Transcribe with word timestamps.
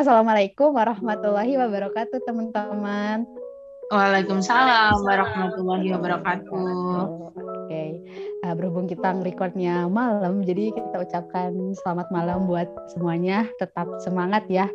Assalamualaikum 0.00 0.80
warahmatullahi 0.80 1.60
wabarakatuh, 1.60 2.24
teman-teman. 2.24 3.28
Waalaikumsalam 3.92 4.96
warahmatullahi 5.04 5.92
wabarakatuh. 5.92 6.56
Oke, 6.56 7.44
okay. 7.68 7.88
uh, 8.48 8.56
berhubung 8.56 8.88
kita 8.88 9.12
ngerekordnya 9.12 9.92
malam, 9.92 10.40
jadi 10.40 10.72
kita 10.72 11.04
ucapkan 11.04 11.52
selamat 11.84 12.08
malam 12.16 12.48
buat 12.48 12.72
semuanya. 12.96 13.44
Tetap 13.60 14.00
semangat 14.00 14.48
ya, 14.48 14.72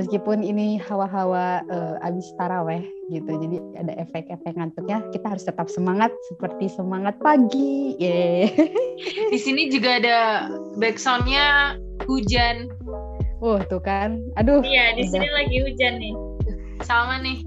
meskipun 0.00 0.40
ini 0.40 0.80
hawa-hawa 0.80 1.60
uh, 1.68 2.00
abis 2.00 2.24
taraweh 2.40 2.88
gitu, 3.12 3.36
jadi 3.36 3.60
ada 3.84 3.92
efek-efek 4.00 4.56
ngantuknya. 4.56 5.04
Kita 5.12 5.28
harus 5.28 5.44
tetap 5.44 5.68
semangat 5.68 6.08
seperti 6.32 6.72
semangat 6.72 7.20
pagi. 7.20 8.00
Yeah. 8.00 8.48
Di 9.28 9.36
sini 9.36 9.68
juga 9.68 10.00
ada 10.00 10.48
backsoundnya 10.80 11.76
hujan. 12.08 12.72
Uh, 13.44 13.60
tuh 13.68 13.76
kan. 13.84 14.24
Aduh. 14.40 14.64
Iya, 14.64 14.96
di 14.96 15.04
sini 15.04 15.28
lagi 15.28 15.56
hujan 15.60 16.00
nih. 16.00 16.16
Sama 16.80 17.20
nih. 17.20 17.44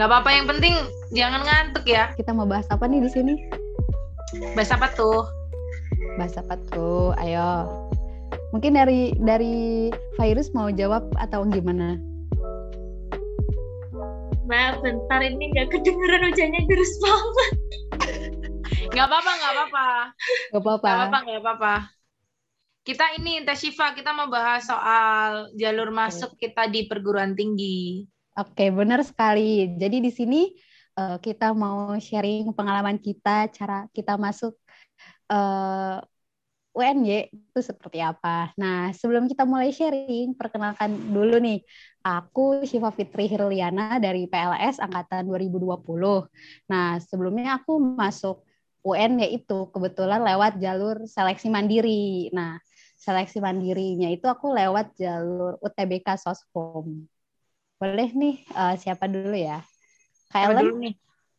Gak 0.00 0.08
apa-apa 0.08 0.32
yang 0.32 0.48
penting 0.48 0.72
jangan 1.12 1.44
ngantuk 1.44 1.84
ya. 1.84 2.08
Kita 2.16 2.32
mau 2.32 2.48
bahas 2.48 2.64
apa 2.72 2.88
nih 2.88 3.04
di 3.04 3.10
sini? 3.12 3.34
Bahas 4.56 4.72
apa 4.72 4.88
tuh? 4.96 5.28
Bahas 6.16 6.32
apa 6.40 6.56
tuh? 6.72 7.12
Ayo. 7.20 7.68
Mungkin 8.56 8.80
dari 8.80 9.12
dari 9.20 9.92
virus 10.16 10.48
mau 10.56 10.72
jawab 10.72 11.04
atau 11.20 11.44
gimana? 11.44 12.00
Mbak, 14.48 14.80
bentar 14.80 15.20
ini 15.20 15.52
gak 15.52 15.68
kedengeran 15.68 16.32
hujannya 16.32 16.60
deras 16.64 16.92
banget. 17.04 17.52
Gak 18.96 19.12
apa-apa, 19.12 19.30
gak 19.36 19.52
apa-apa. 19.52 19.86
Gak 20.54 20.62
apa-apa. 20.62 20.88
Gak 20.88 20.96
apa-apa, 20.96 21.18
gak 21.20 21.40
apa-apa. 21.44 21.74
Kita 22.86 23.02
ini, 23.18 23.42
Teh 23.42 23.58
Syifa, 23.58 23.98
kita 23.98 24.14
mau 24.14 24.30
bahas 24.30 24.62
soal 24.62 25.50
jalur 25.58 25.90
masuk 25.90 26.38
kita 26.38 26.70
di 26.70 26.86
perguruan 26.86 27.34
tinggi. 27.34 28.06
Oke, 28.38 28.70
benar 28.70 29.02
sekali. 29.02 29.74
Jadi 29.74 29.98
di 29.98 30.14
sini 30.14 30.46
uh, 30.94 31.18
kita 31.18 31.50
mau 31.50 31.98
sharing 31.98 32.54
pengalaman 32.54 33.02
kita, 33.02 33.50
cara 33.50 33.90
kita 33.90 34.14
masuk 34.14 34.54
uh, 35.34 35.98
eh, 35.98 36.94
UNY 36.94 37.34
itu 37.34 37.58
seperti 37.58 37.98
apa. 37.98 38.54
Nah, 38.54 38.94
sebelum 38.94 39.26
kita 39.26 39.42
mulai 39.42 39.74
sharing, 39.74 40.38
perkenalkan 40.38 40.94
dulu 41.10 41.42
nih. 41.42 41.66
Aku 42.06 42.62
Syifa 42.62 42.94
Fitri 42.94 43.26
Hirliana 43.26 43.98
dari 43.98 44.30
PLS 44.30 44.78
Angkatan 44.78 45.26
2020. 45.26 45.82
Nah, 46.70 47.02
sebelumnya 47.02 47.58
aku 47.58 47.82
masuk 47.82 48.46
UN 48.86 49.18
yaitu 49.18 49.66
kebetulan 49.74 50.22
lewat 50.22 50.62
jalur 50.62 51.02
seleksi 51.10 51.50
mandiri. 51.50 52.30
Nah, 52.30 52.62
seleksi 52.96 53.38
mandirinya 53.44 54.08
itu 54.08 54.24
aku 54.24 54.56
lewat 54.56 54.96
jalur 54.96 55.60
UTBK 55.60 56.16
Soskom. 56.16 57.04
Boleh 57.76 58.08
nih 58.16 58.40
uh, 58.56 58.74
siapa 58.80 59.04
dulu 59.04 59.36
ya? 59.36 59.60
Kak 60.32 60.50
Ellen? 60.50 60.64
Dulu 60.64 60.74
nih. 60.80 60.94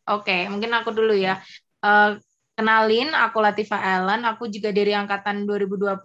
Oke, 0.08 0.46
mungkin 0.48 0.72
aku 0.72 0.90
dulu 0.94 1.12
ya. 1.12 1.42
Uh, 1.82 2.16
kenalin, 2.56 3.12
aku 3.12 3.42
Latifa 3.42 3.76
Ellen. 3.76 4.24
Aku 4.24 4.48
juga 4.48 4.72
dari 4.72 4.94
angkatan 4.94 5.44
2020. 5.44 5.98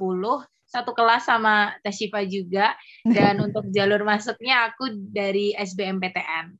Satu 0.66 0.92
kelas 0.92 1.30
sama 1.30 1.78
Teshifa 1.86 2.26
juga. 2.26 2.74
Dan 3.06 3.40
untuk 3.46 3.70
jalur 3.70 4.02
masuknya 4.04 4.74
aku 4.74 4.90
dari 4.92 5.54
SBMPTN. 5.56 6.58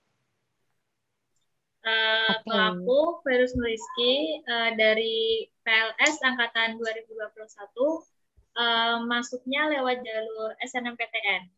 Uh, 1.84 2.32
okay. 2.32 2.48
Kalau 2.48 2.80
aku, 2.80 3.00
Virus 3.28 3.52
Nuriski 3.60 4.40
uh, 4.48 4.72
dari 4.80 5.52
PLS 5.68 6.16
angkatan 6.24 6.80
2021. 6.80 8.13
Uh, 8.54 9.02
masuknya 9.10 9.66
lewat 9.66 10.06
jalur 10.06 10.54
SNMPTN. 10.62 11.50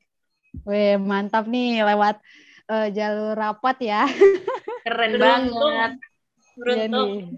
Wih, 0.64 0.96
mantap 0.96 1.44
nih 1.52 1.84
lewat 1.84 2.24
uh, 2.72 2.88
jalur 2.92 3.36
rapat 3.36 3.78
ya. 3.84 4.04
Keren 4.88 5.20
banget. 5.20 5.92
Beruntung. 6.56 7.36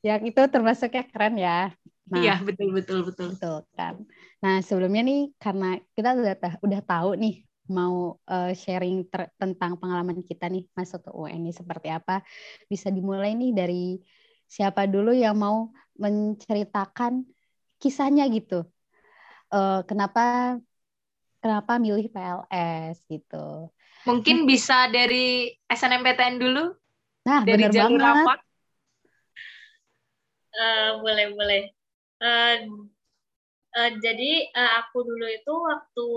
Ya, 0.00 0.16
itu 0.20 0.42
termasuknya 0.48 1.04
keren 1.08 1.36
ya. 1.36 1.72
Nah, 2.08 2.20
iya, 2.20 2.36
betul 2.40 2.72
betul 2.76 3.04
betul. 3.04 3.32
Betul 3.36 3.64
kan. 3.72 4.04
Nah, 4.44 4.60
sebelumnya 4.60 5.00
nih 5.04 5.32
karena 5.40 5.80
kita 5.96 6.12
udah 6.12 6.34
udah 6.60 6.80
tahu 6.84 7.16
nih 7.16 7.44
mau 7.72 8.20
uh, 8.28 8.52
sharing 8.52 9.08
tentang 9.40 9.80
pengalaman 9.80 10.20
kita 10.20 10.52
nih 10.52 10.68
masuk 10.76 11.08
ke 11.08 11.10
UN 11.16 11.48
ini 11.48 11.52
seperti 11.56 11.88
apa, 11.88 12.20
bisa 12.68 12.92
dimulai 12.92 13.32
nih 13.32 13.56
dari 13.56 13.84
siapa 14.44 14.84
dulu 14.84 15.16
yang 15.16 15.40
mau 15.40 15.72
menceritakan 15.96 17.24
kisahnya 17.84 18.24
gitu. 18.32 18.64
Uh, 19.52 19.84
kenapa 19.84 20.56
kenapa 21.44 21.76
milih 21.76 22.08
PLS 22.08 23.04
gitu. 23.04 23.68
Mungkin 24.08 24.48
bisa 24.48 24.88
dari 24.88 25.52
SNMPTN 25.68 26.40
dulu? 26.40 26.72
Nah, 27.28 27.44
dari 27.44 27.68
bener 27.68 27.76
jalur 27.76 28.00
banget. 28.00 28.24
Apa? 28.24 28.34
Uh, 30.54 30.90
boleh, 31.04 31.26
boleh. 31.36 31.62
Uh, 32.20 32.56
uh, 33.76 33.90
jadi 34.00 34.48
uh, 34.56 34.70
aku 34.84 35.04
dulu 35.04 35.26
itu 35.28 35.52
waktu 35.52 36.08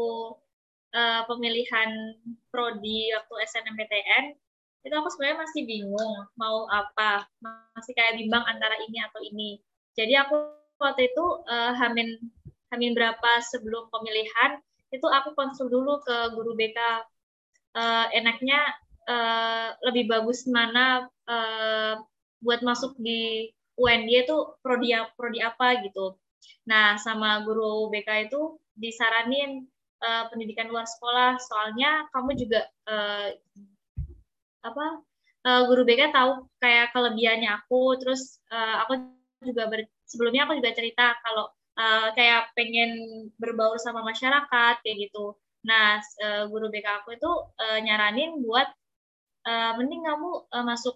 uh, 0.95 1.21
pemilihan 1.27 1.89
prodi 2.47 3.11
waktu 3.11 3.33
SNMPTN 3.51 4.35
itu 4.87 4.95
aku 4.95 5.11
sebenarnya 5.11 5.43
masih 5.43 5.61
bingung 5.67 6.15
mau 6.39 6.63
apa, 6.71 7.27
masih 7.75 7.91
kayak 7.91 8.15
bimbang 8.15 8.43
antara 8.47 8.79
ini 8.87 9.03
atau 9.03 9.19
ini. 9.19 9.59
Jadi 9.95 10.15
aku 10.15 10.56
waktu 10.77 11.09
itu 11.11 11.25
uh, 11.45 11.73
hamin 11.77 12.17
hamin 12.73 12.91
berapa 12.93 13.41
sebelum 13.41 13.89
pemilihan 13.89 14.59
itu 14.91 15.07
aku 15.07 15.35
konsul 15.35 15.67
dulu 15.67 15.99
ke 15.99 16.31
guru 16.31 16.55
BK 16.55 16.79
uh, 16.79 16.99
eh, 17.75 18.07
enaknya 18.15 18.59
uh, 19.07 19.75
lebih 19.83 20.07
bagus 20.07 20.47
mana 20.47 21.11
uh, 21.27 21.99
buat 22.39 22.63
masuk 22.63 22.95
di 22.95 23.51
UND 23.77 24.09
itu 24.09 24.37
prodi 24.63 24.95
prodi 25.13 25.39
apa 25.43 25.85
gitu. 25.85 26.17
Nah, 26.65 26.97
sama 26.97 27.45
guru 27.45 27.91
BK 27.93 28.31
itu 28.31 28.57
disaranin 28.73 29.67
uh, 30.01 30.25
pendidikan 30.31 30.71
luar 30.71 30.87
sekolah. 30.87 31.37
Soalnya 31.37 32.09
kamu 32.09 32.31
juga 32.39 32.65
uh, 32.89 33.27
apa 34.65 34.85
uh, 35.45 35.61
guru 35.69 35.85
BK 35.85 36.09
tahu 36.15 36.47
kayak 36.57 36.95
kelebihannya 36.95 37.53
aku. 37.53 38.01
Terus 38.01 38.41
uh, 38.49 38.87
aku 38.87 39.13
juga 39.45 39.69
ber, 39.69 39.85
sebelumnya 40.07 40.47
aku 40.47 40.57
juga 40.57 40.71
cerita 40.73 41.13
kalau 41.21 41.51
uh, 41.77 42.09
kayak 42.17 42.51
pengen 42.57 42.91
berbaur 43.37 43.77
sama 43.77 44.01
masyarakat 44.01 44.81
kayak 44.81 44.97
gitu. 45.07 45.35
Nah, 45.67 45.99
uh, 45.99 46.43
guru 46.47 46.71
BK 46.71 47.03
aku 47.03 47.19
itu 47.19 47.31
uh, 47.59 47.79
nyaranin 47.83 48.39
buat 48.41 48.67
uh, 49.45 49.71
mending 49.77 50.07
kamu 50.07 50.31
uh, 50.49 50.65
masuk 50.65 50.95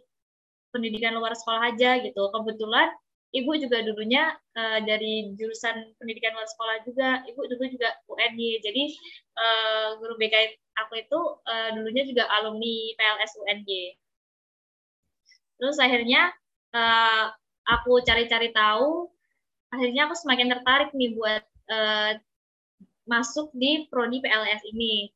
pendidikan 0.71 1.13
luar 1.19 1.35
sekolah 1.35 1.75
aja 1.75 1.99
gitu. 1.99 2.31
Kebetulan 2.31 2.89
ibu 3.35 3.51
juga 3.59 3.83
dulunya 3.83 4.31
uh, 4.55 4.79
dari 4.83 5.35
jurusan 5.35 5.95
pendidikan 5.99 6.35
luar 6.35 6.47
sekolah 6.47 6.77
juga. 6.87 7.09
Ibu 7.27 7.41
dulu 7.51 7.63
juga 7.67 7.89
UNY. 8.07 8.63
Jadi 8.63 8.83
uh, 9.35 9.99
guru 9.99 10.15
BK 10.15 10.35
aku 10.79 10.93
itu 11.03 11.19
uh, 11.45 11.69
dulunya 11.75 12.03
juga 12.07 12.31
alumni 12.31 12.95
PLS 12.95 13.31
UNY. 13.43 13.99
Terus 15.59 15.77
akhirnya 15.77 16.31
uh, 16.73 17.29
aku 17.71 18.03
cari-cari 18.03 18.51
tahu 18.51 19.07
akhirnya 19.71 20.11
aku 20.11 20.15
semakin 20.19 20.51
tertarik 20.51 20.91
nih 20.91 21.15
buat 21.15 21.43
uh, 21.71 22.11
masuk 23.07 23.49
di 23.55 23.87
prodi 23.87 24.19
PLS 24.19 24.61
ini. 24.75 25.09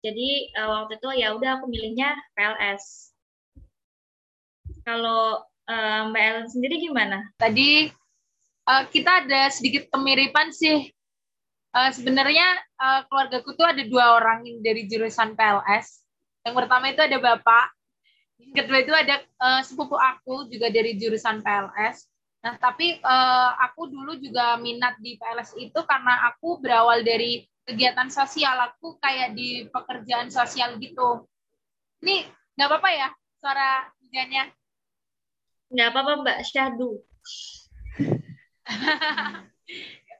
Jadi 0.00 0.56
uh, 0.56 0.84
waktu 0.84 0.96
itu 0.96 1.08
ya 1.20 1.36
udah 1.36 1.60
aku 1.60 1.68
milihnya 1.68 2.16
PLS. 2.32 3.12
Kalau 4.88 5.44
uh, 5.44 6.00
Mbak 6.08 6.22
Ellen 6.24 6.48
sendiri 6.48 6.80
gimana? 6.80 7.28
Tadi 7.36 7.92
uh, 8.64 8.84
kita 8.88 9.28
ada 9.28 9.52
sedikit 9.52 9.92
kemiripan 9.92 10.50
sih. 10.56 10.88
Uh, 11.70 11.92
sebenarnya 11.94 12.58
uh, 12.80 13.06
keluargaku 13.06 13.54
tuh 13.54 13.68
ada 13.68 13.84
dua 13.86 14.18
orang 14.18 14.42
dari 14.64 14.88
jurusan 14.88 15.36
PLS. 15.36 16.02
Yang 16.48 16.54
pertama 16.64 16.88
itu 16.88 17.04
ada 17.04 17.20
bapak, 17.20 17.66
kedua 18.54 18.78
itu 18.82 18.92
ada 18.94 19.22
uh, 19.40 19.62
sepupu 19.62 19.96
aku 19.96 20.48
juga 20.50 20.68
dari 20.72 20.96
jurusan 20.98 21.40
PLS. 21.44 22.10
Nah, 22.40 22.56
tapi 22.56 22.96
uh, 23.04 23.52
aku 23.60 23.92
dulu 23.92 24.16
juga 24.16 24.56
minat 24.56 24.96
di 24.98 25.20
PLS 25.20 25.54
itu 25.60 25.76
karena 25.84 26.32
aku 26.32 26.56
berawal 26.60 27.04
dari 27.04 27.44
kegiatan 27.68 28.08
sosial. 28.08 28.56
Aku 28.72 28.96
kayak 28.98 29.36
di 29.36 29.68
pekerjaan 29.68 30.32
sosial 30.32 30.80
gitu. 30.80 31.28
Ini 32.00 32.24
nggak 32.56 32.68
apa-apa 32.68 32.90
ya 32.96 33.08
suara 33.40 33.92
hujannya? 34.00 34.44
Nggak 35.70 35.88
apa-apa 35.92 36.12
Mbak 36.24 36.38
Syahdu. 36.48 36.90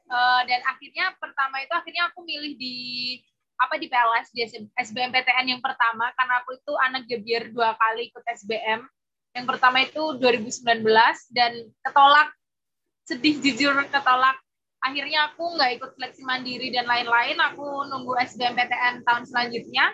uh, 0.07 0.41
dan 0.49 0.61
akhirnya 0.69 1.17
pertama 1.17 1.57
itu 1.65 1.73
akhirnya 1.73 2.13
aku 2.13 2.21
milih 2.21 2.53
di 2.55 2.77
apa 3.61 3.77
di 3.77 3.85
PLS 3.85 4.33
di 4.33 4.41
SBMPTN 4.73 5.45
yang 5.53 5.61
pertama 5.61 6.09
karena 6.17 6.41
aku 6.41 6.57
itu 6.57 6.73
anak 6.81 7.05
gebiar 7.05 7.53
dua 7.53 7.77
kali 7.77 8.09
ikut 8.09 8.25
SBM 8.25 8.81
yang 9.31 9.45
pertama 9.47 9.85
itu 9.85 10.17
2019 10.19 10.81
dan 11.31 11.51
ketolak 11.85 12.33
sedih 13.07 13.35
jujur 13.43 13.75
ketolak. 13.91 14.37
Akhirnya 14.81 15.29
aku 15.29 15.55
nggak 15.59 15.71
ikut 15.77 15.89
seleksi 15.93 16.25
mandiri 16.25 16.73
dan 16.73 16.89
lain-lain 16.89 17.37
aku 17.37 17.85
nunggu 17.85 18.17
SBMPTN 18.17 19.05
tahun 19.05 19.23
selanjutnya. 19.29 19.93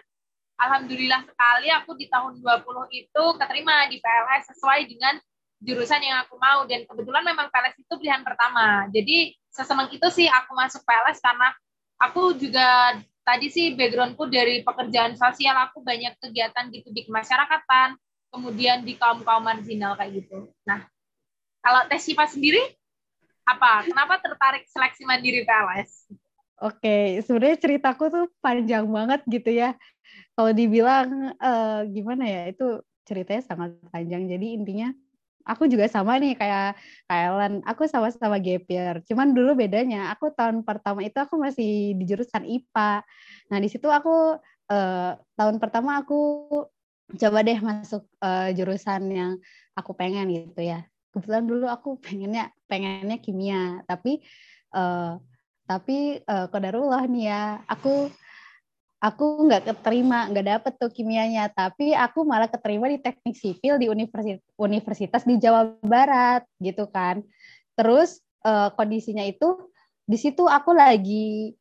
Alhamdulillah 0.57 1.21
sekali 1.27 1.69
aku 1.69 1.93
di 1.99 2.09
tahun 2.09 2.41
20 2.41 2.89
itu 2.95 3.23
keterima 3.37 3.85
di 3.93 4.01
PLS 4.01 4.53
sesuai 4.55 4.89
dengan 4.89 5.19
jurusan 5.61 6.01
yang 6.01 6.23
aku 6.23 6.39
mau. 6.39 6.63
Dan 6.65 6.87
kebetulan 6.87 7.25
memang 7.25 7.51
PLS 7.51 7.75
itu 7.77 7.93
pilihan 7.99 8.23
pertama. 8.23 8.87
Jadi 8.89 9.35
sesenang 9.51 9.91
itu 9.91 10.07
sih 10.09 10.25
aku 10.31 10.55
masuk 10.55 10.81
PLS 10.87 11.19
karena 11.19 11.51
aku 11.99 12.33
juga 12.39 12.95
tadi 13.27 13.51
sih 13.51 13.75
backgroundku 13.75 14.31
dari 14.31 14.63
pekerjaan 14.63 15.19
sosial 15.19 15.59
aku 15.67 15.83
banyak 15.83 16.15
kegiatan 16.23 16.71
gitu 16.71 16.87
di 16.95 17.03
kemasyarakatan 17.03 17.99
kemudian 18.31 18.87
di 18.87 18.95
kaum 18.95 19.19
kaum 19.27 19.43
marginal 19.43 19.99
kayak 19.99 20.23
gitu 20.23 20.47
nah 20.63 20.87
kalau 21.67 21.83
Tesipa 21.91 22.23
sendiri 22.23 22.63
apa? 23.47 23.87
Kenapa 23.87 24.19
tertarik 24.19 24.67
seleksi 24.67 25.07
mandiri 25.07 25.47
PLS? 25.47 26.11
Oke, 26.63 27.21
sebenarnya 27.23 27.57
ceritaku 27.59 28.03
tuh 28.07 28.25
panjang 28.43 28.83
banget 28.87 29.21
gitu 29.27 29.51
ya. 29.51 29.75
Kalau 30.35 30.51
dibilang 30.55 31.35
uh, 31.37 31.83
gimana 31.87 32.23
ya, 32.23 32.43
itu 32.51 32.81
ceritanya 33.07 33.43
sangat 33.45 33.75
panjang. 33.91 34.31
Jadi 34.31 34.47
intinya 34.57 34.89
aku 35.47 35.71
juga 35.71 35.87
sama 35.87 36.19
nih 36.19 36.35
kayak 36.35 36.75
Kailan. 37.07 37.63
Aku 37.63 37.87
sama-sama 37.87 38.37
gap 38.37 38.67
year. 38.67 38.99
Cuman 39.07 39.31
dulu 39.31 39.55
bedanya, 39.55 40.11
aku 40.11 40.35
tahun 40.35 40.67
pertama 40.67 41.01
itu 41.01 41.15
aku 41.17 41.39
masih 41.39 41.95
di 41.95 42.03
jurusan 42.03 42.43
IPA. 42.43 43.01
Nah 43.49 43.57
di 43.63 43.67
situ 43.71 43.87
aku 43.87 44.35
uh, 44.69 45.11
tahun 45.39 45.55
pertama 45.63 46.03
aku 46.03 46.19
coba 47.15 47.39
deh 47.39 47.59
masuk 47.63 48.03
uh, 48.19 48.51
jurusan 48.51 49.07
yang 49.07 49.31
aku 49.79 49.95
pengen 49.95 50.27
gitu 50.27 50.59
ya 50.59 50.83
kebetulan 51.15 51.47
dulu 51.47 51.65
aku 51.71 51.95
pengennya 52.03 52.51
pengennya 52.67 53.17
kimia 53.23 53.79
tapi 53.87 54.19
uh, 54.75 55.15
tapi 55.67 56.19
uh, 56.27 56.51
kodarullah 56.51 57.07
nih 57.07 57.31
ya 57.31 57.43
aku 57.67 58.11
aku 58.97 59.45
nggak 59.45 59.69
keterima 59.69 60.25
nggak 60.29 60.47
dapet 60.47 60.73
tuh 60.81 60.89
kimianya. 60.89 61.49
Tapi 61.53 61.93
aku 61.93 62.25
malah 62.25 62.49
keterima 62.49 62.89
di 62.89 62.97
teknik 62.97 63.37
sipil 63.37 63.77
di 63.77 63.87
universitas 63.89 64.41
universitas 64.57 65.23
di 65.25 65.37
Jawa 65.37 65.73
Barat 65.85 66.45
gitu 66.57 66.89
kan. 66.89 67.21
Terus 67.77 68.21
uh, 68.45 68.73
kondisinya 68.73 69.21
itu 69.25 69.69
di 70.07 70.17
situ 70.17 70.47
aku 70.47 70.73
lagi 70.73 71.53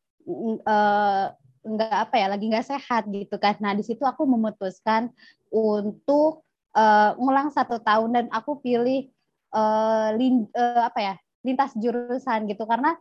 uh, 0.65 1.29
nggak 1.67 1.95
apa 2.09 2.15
ya 2.15 2.27
lagi 2.31 2.45
nggak 2.49 2.67
sehat 2.67 3.05
gitu 3.13 3.35
kan. 3.37 3.59
Nah 3.61 3.77
di 3.77 3.83
situ 3.85 4.01
aku 4.01 4.25
memutuskan 4.25 5.13
untuk 5.53 6.47
uh, 6.73 7.13
ngulang 7.21 7.53
satu 7.53 7.77
tahun 7.83 8.09
dan 8.17 8.25
aku 8.33 8.59
pilih 8.63 9.07
uh, 9.53 10.09
lin, 10.17 10.49
uh, 10.57 10.89
apa 10.89 10.99
ya 10.99 11.13
lintas 11.45 11.75
jurusan 11.77 12.49
gitu. 12.49 12.65
Karena 12.65 12.97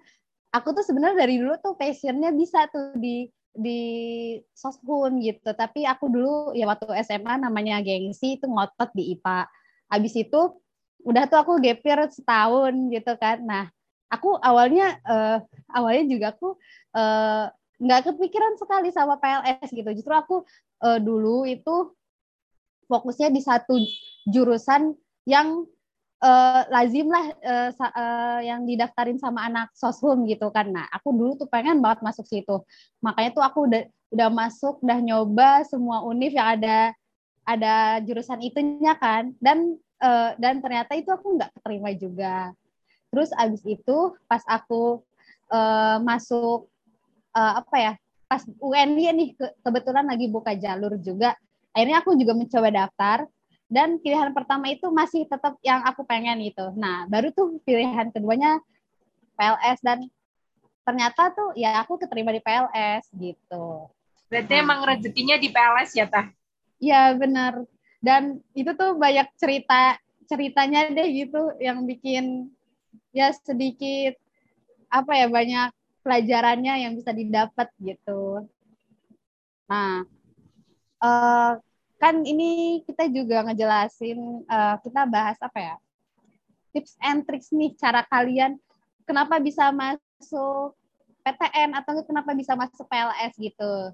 aku 0.53 0.77
tuh 0.77 0.85
sebenarnya 0.85 1.25
dari 1.25 1.41
dulu 1.41 1.57
tuh 1.63 1.75
passionnya 1.79 2.35
bisa 2.37 2.69
tuh 2.69 2.95
di 2.99 3.31
di 3.57 3.83
soshun 4.53 5.19
gitu. 5.25 5.51
Tapi 5.57 5.89
aku 5.89 6.13
dulu 6.13 6.35
ya 6.53 6.69
waktu 6.69 6.93
SMA 7.03 7.41
namanya 7.41 7.81
gengsi 7.81 8.37
itu 8.37 8.47
ngotot 8.47 8.93
di 8.93 9.17
IPA 9.17 9.49
habis 9.87 10.15
itu 10.19 10.41
udah 11.07 11.31
tuh 11.31 11.39
aku 11.39 11.53
gapir 11.63 11.97
setahun 12.13 12.75
gitu 12.93 13.13
kan. 13.17 13.43
Nah 13.43 13.65
aku 14.13 14.39
awalnya 14.39 14.99
uh, 15.07 15.39
awalnya 15.73 16.05
juga 16.07 16.27
aku 16.35 16.59
nggak 17.81 18.01
uh, 18.01 18.05
kepikiran 18.13 18.55
sekali 18.61 18.89
sama 18.93 19.19
PLS 19.19 19.69
gitu. 19.73 19.91
Justru 19.97 20.15
aku 20.15 20.37
uh, 20.85 20.99
dulu 21.01 21.47
itu 21.49 21.97
fokusnya 22.87 23.35
di 23.35 23.43
satu 23.43 23.75
jurusan 24.31 24.95
yang 25.27 25.67
uh, 26.27 26.63
lazim 26.75 27.07
lah 27.07 27.27
uh, 27.47 27.71
uh, 27.73 28.41
yang 28.43 28.67
didaftarin 28.67 29.17
sama 29.23 29.47
anak 29.47 29.71
soshum 29.79 30.27
gitu 30.27 30.51
kan. 30.51 30.67
Nah, 30.75 30.91
aku 30.91 31.15
dulu 31.15 31.39
tuh 31.39 31.49
pengen 31.49 31.79
banget 31.79 32.03
masuk 32.03 32.27
situ. 32.27 32.63
Makanya 33.01 33.31
tuh 33.33 33.45
aku 33.47 33.71
udah 33.71 33.83
udah 34.11 34.29
masuk, 34.31 34.83
udah 34.83 34.99
nyoba 35.03 35.63
semua 35.67 36.03
univ 36.03 36.35
yang 36.35 36.59
ada 36.59 36.91
ada 37.47 38.03
jurusan 38.03 38.43
itunya 38.43 38.99
kan. 38.99 39.31
Dan 39.39 39.79
uh, 40.03 40.35
dan 40.37 40.59
ternyata 40.59 40.99
itu 40.99 41.09
aku 41.15 41.39
nggak 41.39 41.51
keterima 41.61 41.91
juga. 41.95 42.51
Terus 43.15 43.31
abis 43.39 43.63
itu 43.63 43.97
pas 44.27 44.43
aku 44.51 45.07
uh, 45.55 45.99
masuk 46.03 46.67
uh, 47.33 47.53
apa 47.63 47.77
ya? 47.79 47.93
Pas 48.27 48.43
UN 48.59 48.99
nih 48.99 49.39
ke, 49.39 49.47
kebetulan 49.63 50.03
lagi 50.03 50.27
buka 50.27 50.59
jalur 50.59 50.99
juga. 50.99 51.39
Akhirnya 51.71 52.03
aku 52.03 52.19
juga 52.19 52.35
mencoba 52.35 52.69
daftar 52.75 53.19
dan 53.67 53.99
pilihan 53.99 54.31
pertama 54.31 54.71
itu 54.71 54.87
masih 54.95 55.27
tetap 55.27 55.59
yang 55.63 55.83
aku 55.83 56.07
pengen 56.07 56.39
gitu. 56.43 56.71
Nah, 56.79 57.11
baru 57.11 57.35
tuh 57.35 57.59
pilihan 57.67 58.15
keduanya 58.15 58.63
PLS 59.35 59.83
dan 59.83 60.07
ternyata 60.87 61.35
tuh 61.35 61.51
ya 61.59 61.83
aku 61.83 61.99
keterima 61.99 62.31
di 62.31 62.39
PLS 62.39 63.11
gitu. 63.11 63.91
Berarti 64.31 64.55
nah. 64.55 64.63
emang 64.63 64.81
rezekinya 64.87 65.37
di 65.39 65.49
PLS 65.51 65.91
ya, 65.99 66.07
Tah? 66.07 66.31
Iya, 66.79 67.15
benar. 67.19 67.67
Dan 67.99 68.39
itu 68.55 68.71
tuh 68.79 68.95
banyak 68.95 69.27
cerita 69.35 69.99
ceritanya 70.27 70.91
deh 70.91 71.09
gitu 71.11 71.55
yang 71.63 71.87
bikin 71.87 72.51
ya 73.15 73.31
sedikit 73.31 74.19
apa 74.91 75.15
ya 75.15 75.27
banyak 75.31 75.71
pelajarannya 76.03 76.87
yang 76.87 76.93
bisa 76.95 77.11
didapat 77.11 77.71
gitu. 77.83 78.47
Nah, 79.67 80.07
uh, 81.03 81.59
kan 81.97 82.21
ini 82.25 82.81
kita 82.85 83.09
juga 83.09 83.41
ngejelasin 83.49 84.45
uh, 84.45 84.77
kita 84.85 85.09
bahas 85.09 85.41
apa 85.41 85.59
ya 85.59 85.77
tips 86.77 86.93
and 87.01 87.25
tricks 87.25 87.49
nih 87.57 87.73
cara 87.81 88.05
kalian 88.05 88.61
kenapa 89.09 89.41
bisa 89.41 89.73
masuk 89.73 90.77
PTN 91.27 91.75
atau 91.75 92.07
kenapa 92.07 92.31
bisa 92.39 92.55
masuk 92.55 92.87
PLS 92.87 93.35
gitu. 93.35 93.91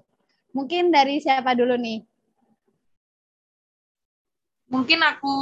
Mungkin 0.53 0.93
dari 0.93 1.17
siapa 1.17 1.57
dulu 1.57 1.73
nih? 1.73 2.05
Mungkin 4.69 5.01
aku 5.01 5.35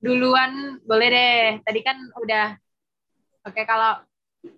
duluan 0.00 0.80
boleh 0.88 1.08
deh. 1.12 1.44
Tadi 1.60 1.80
kan 1.84 2.00
udah. 2.16 2.56
Oke 3.44 3.68
kalau 3.68 4.00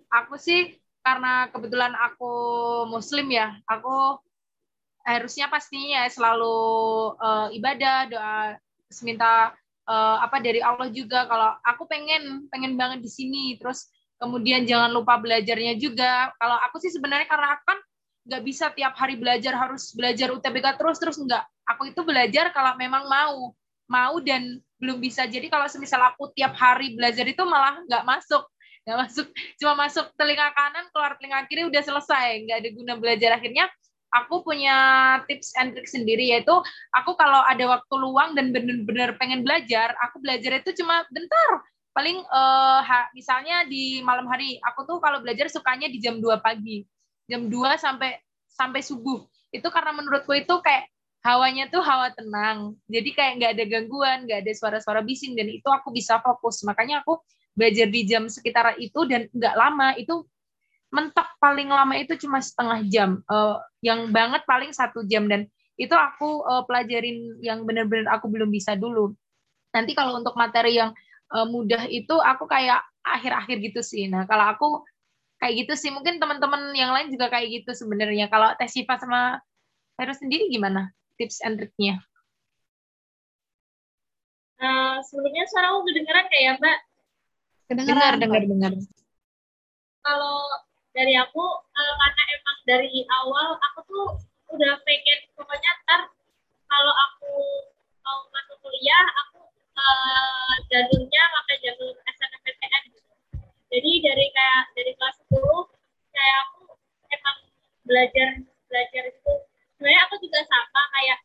aku 0.07 0.39
sih 0.39 0.79
karena 1.03 1.51
kebetulan 1.51 1.91
aku 1.97 2.31
muslim 2.87 3.27
ya 3.33 3.57
aku 3.67 4.21
harusnya 5.05 5.49
pastinya 5.49 6.03
ya 6.03 6.05
selalu 6.09 6.57
uh, 7.17 7.47
ibadah 7.53 7.97
doa 8.09 8.37
seminta 8.91 9.55
uh, 9.87 10.17
apa 10.21 10.37
dari 10.43 10.59
Allah 10.61 10.91
juga. 10.91 11.25
Kalau 11.25 11.57
aku 11.65 11.83
pengen 11.89 12.47
pengen 12.51 12.77
banget 12.77 13.01
di 13.01 13.09
sini. 13.09 13.43
Terus 13.57 13.89
kemudian 14.21 14.67
jangan 14.67 14.91
lupa 14.93 15.17
belajarnya 15.17 15.79
juga. 15.79 16.29
Kalau 16.37 16.57
aku 16.69 16.77
sih 16.83 16.91
sebenarnya 16.93 17.25
karena 17.25 17.57
aku 17.57 17.63
kan 17.65 17.79
nggak 18.21 18.43
bisa 18.45 18.69
tiap 18.77 18.93
hari 18.93 19.17
belajar 19.17 19.57
harus 19.57 19.97
belajar 19.97 20.29
UTBK 20.29 20.77
terus 20.77 20.97
terus 21.01 21.17
nggak. 21.17 21.43
Aku 21.75 21.89
itu 21.89 22.01
belajar 22.05 22.53
kalau 22.53 22.77
memang 22.77 23.07
mau 23.09 23.55
mau 23.89 24.15
dan 24.21 24.61
belum 24.79 25.01
bisa. 25.01 25.25
Jadi 25.27 25.51
kalau 25.51 25.67
semisal 25.67 26.01
aku 26.01 26.31
tiap 26.37 26.55
hari 26.55 26.93
belajar 26.95 27.25
itu 27.27 27.41
malah 27.43 27.81
nggak 27.89 28.05
masuk. 28.05 28.45
Nggak 28.81 28.97
masuk 28.97 29.27
cuma 29.61 29.73
masuk 29.77 30.05
telinga 30.17 30.49
kanan 30.57 30.85
keluar 30.89 31.13
telinga 31.17 31.45
kiri 31.49 31.65
udah 31.69 31.81
selesai. 31.83 32.45
Nggak 32.45 32.57
ada 32.65 32.69
guna 32.73 32.93
belajar. 32.97 33.29
Akhirnya 33.37 33.69
aku 34.11 34.43
punya 34.43 34.75
tips 35.25 35.55
and 35.57 35.71
trick 35.71 35.87
sendiri 35.87 36.35
yaitu 36.35 36.51
aku 36.91 37.15
kalau 37.15 37.41
ada 37.47 37.63
waktu 37.79 37.95
luang 37.95 38.35
dan 38.35 38.51
benar-benar 38.51 39.15
pengen 39.17 39.41
belajar, 39.47 39.95
aku 40.03 40.19
belajar 40.19 40.59
itu 40.59 40.83
cuma 40.83 41.07
bentar. 41.09 41.63
Paling 41.91 42.23
uh, 42.31 42.79
ha, 42.79 43.11
misalnya 43.11 43.67
di 43.67 43.99
malam 43.99 44.23
hari, 44.31 44.55
aku 44.63 44.87
tuh 44.87 45.03
kalau 45.03 45.19
belajar 45.19 45.51
sukanya 45.51 45.91
di 45.91 45.99
jam 45.99 46.23
2 46.23 46.39
pagi. 46.39 46.87
Jam 47.27 47.51
2 47.51 47.75
sampai 47.75 48.15
sampai 48.47 48.79
subuh. 48.79 49.23
Itu 49.51 49.67
karena 49.67 49.91
menurutku 49.95 50.31
itu 50.31 50.55
kayak 50.63 50.87
hawanya 51.27 51.67
tuh 51.67 51.83
hawa 51.83 52.15
tenang. 52.15 52.79
Jadi 52.87 53.09
kayak 53.11 53.33
nggak 53.39 53.51
ada 53.59 53.65
gangguan, 53.67 54.17
nggak 54.23 54.39
ada 54.47 54.51
suara-suara 54.55 55.03
bising 55.03 55.35
dan 55.35 55.51
itu 55.51 55.67
aku 55.67 55.91
bisa 55.91 56.23
fokus. 56.23 56.63
Makanya 56.63 57.03
aku 57.03 57.19
belajar 57.51 57.91
di 57.91 58.07
jam 58.07 58.31
sekitar 58.31 58.79
itu 58.79 59.03
dan 59.07 59.27
nggak 59.31 59.55
lama. 59.59 59.91
Itu 59.99 60.23
mentok 60.91 61.27
paling 61.39 61.71
lama 61.71 61.95
itu 61.95 62.19
cuma 62.19 62.43
setengah 62.43 62.79
jam. 62.91 63.09
Uh, 63.25 63.57
yang 63.79 64.11
banget 64.11 64.43
paling 64.45 64.75
satu 64.75 65.07
jam. 65.07 65.25
Dan 65.25 65.47
itu 65.79 65.95
aku 65.95 66.43
uh, 66.45 66.63
pelajarin 66.67 67.39
yang 67.39 67.63
benar-benar 67.63 68.11
aku 68.19 68.27
belum 68.27 68.51
bisa 68.51 68.75
dulu. 68.75 69.15
Nanti 69.71 69.95
kalau 69.95 70.19
untuk 70.19 70.35
materi 70.35 70.77
yang 70.77 70.91
uh, 71.31 71.47
mudah 71.47 71.87
itu 71.87 72.13
aku 72.19 72.45
kayak 72.45 72.83
akhir-akhir 73.01 73.57
gitu 73.71 73.81
sih. 73.81 74.11
Nah 74.11 74.27
kalau 74.27 74.51
aku 74.51 74.67
kayak 75.39 75.65
gitu 75.65 75.73
sih. 75.79 75.89
Mungkin 75.89 76.19
teman-teman 76.19 76.75
yang 76.75 76.91
lain 76.91 77.09
juga 77.09 77.31
kayak 77.31 77.63
gitu 77.63 77.71
sebenarnya. 77.73 78.27
Kalau 78.27 78.51
tes 78.59 78.69
Siva 78.69 78.99
sama 78.99 79.39
Heru 79.95 80.13
sendiri 80.13 80.49
gimana 80.49 80.91
tips 81.15 81.45
and 81.45 81.61
triknya 81.61 82.01
uh, 84.61 84.95
sebelumnya 85.05 85.45
suara 85.49 85.73
aku 85.73 85.89
kedengeran 85.89 86.25
kayak 86.29 86.61
mbak? 86.61 86.77
Kedengeran 87.69 88.19
dengar 88.21 88.43
dengar 88.45 88.71
kalau 90.01 90.41
dari 90.91 91.13
aku 91.15 91.43
uh, 91.55 91.93
karena 91.99 92.23
emang 92.35 92.57
dari 92.67 93.07
awal 93.23 93.55
aku 93.71 93.79
tuh 93.87 94.07
udah 94.51 94.75
pengen 94.83 95.19
pokoknya 95.39 95.71
ntar 95.87 96.11
kalau 96.67 96.93
aku 96.93 97.35
mau 98.03 98.27
masuk 98.35 98.59
kuliah 98.59 99.05
aku 99.23 99.39
eh, 99.55 99.79
uh, 99.79 100.55
jalurnya 100.67 101.23
pakai 101.39 101.57
jalur 101.63 101.95
SNMPTN 101.95 102.83
gitu. 102.91 103.11
Jadi 103.71 103.91
dari 104.03 104.25
kayak 104.35 104.61
dari 104.75 104.91
kelas 104.99 105.15
10 105.31 105.39
kayak 106.11 106.37
aku 106.47 106.75
emang 107.07 107.37
belajar 107.87 108.27
belajar 108.67 109.03
itu. 109.07 109.33
Sebenarnya 109.79 110.01
aku 110.11 110.15
juga 110.19 110.39
sama 110.47 110.81
kayak 110.99 111.19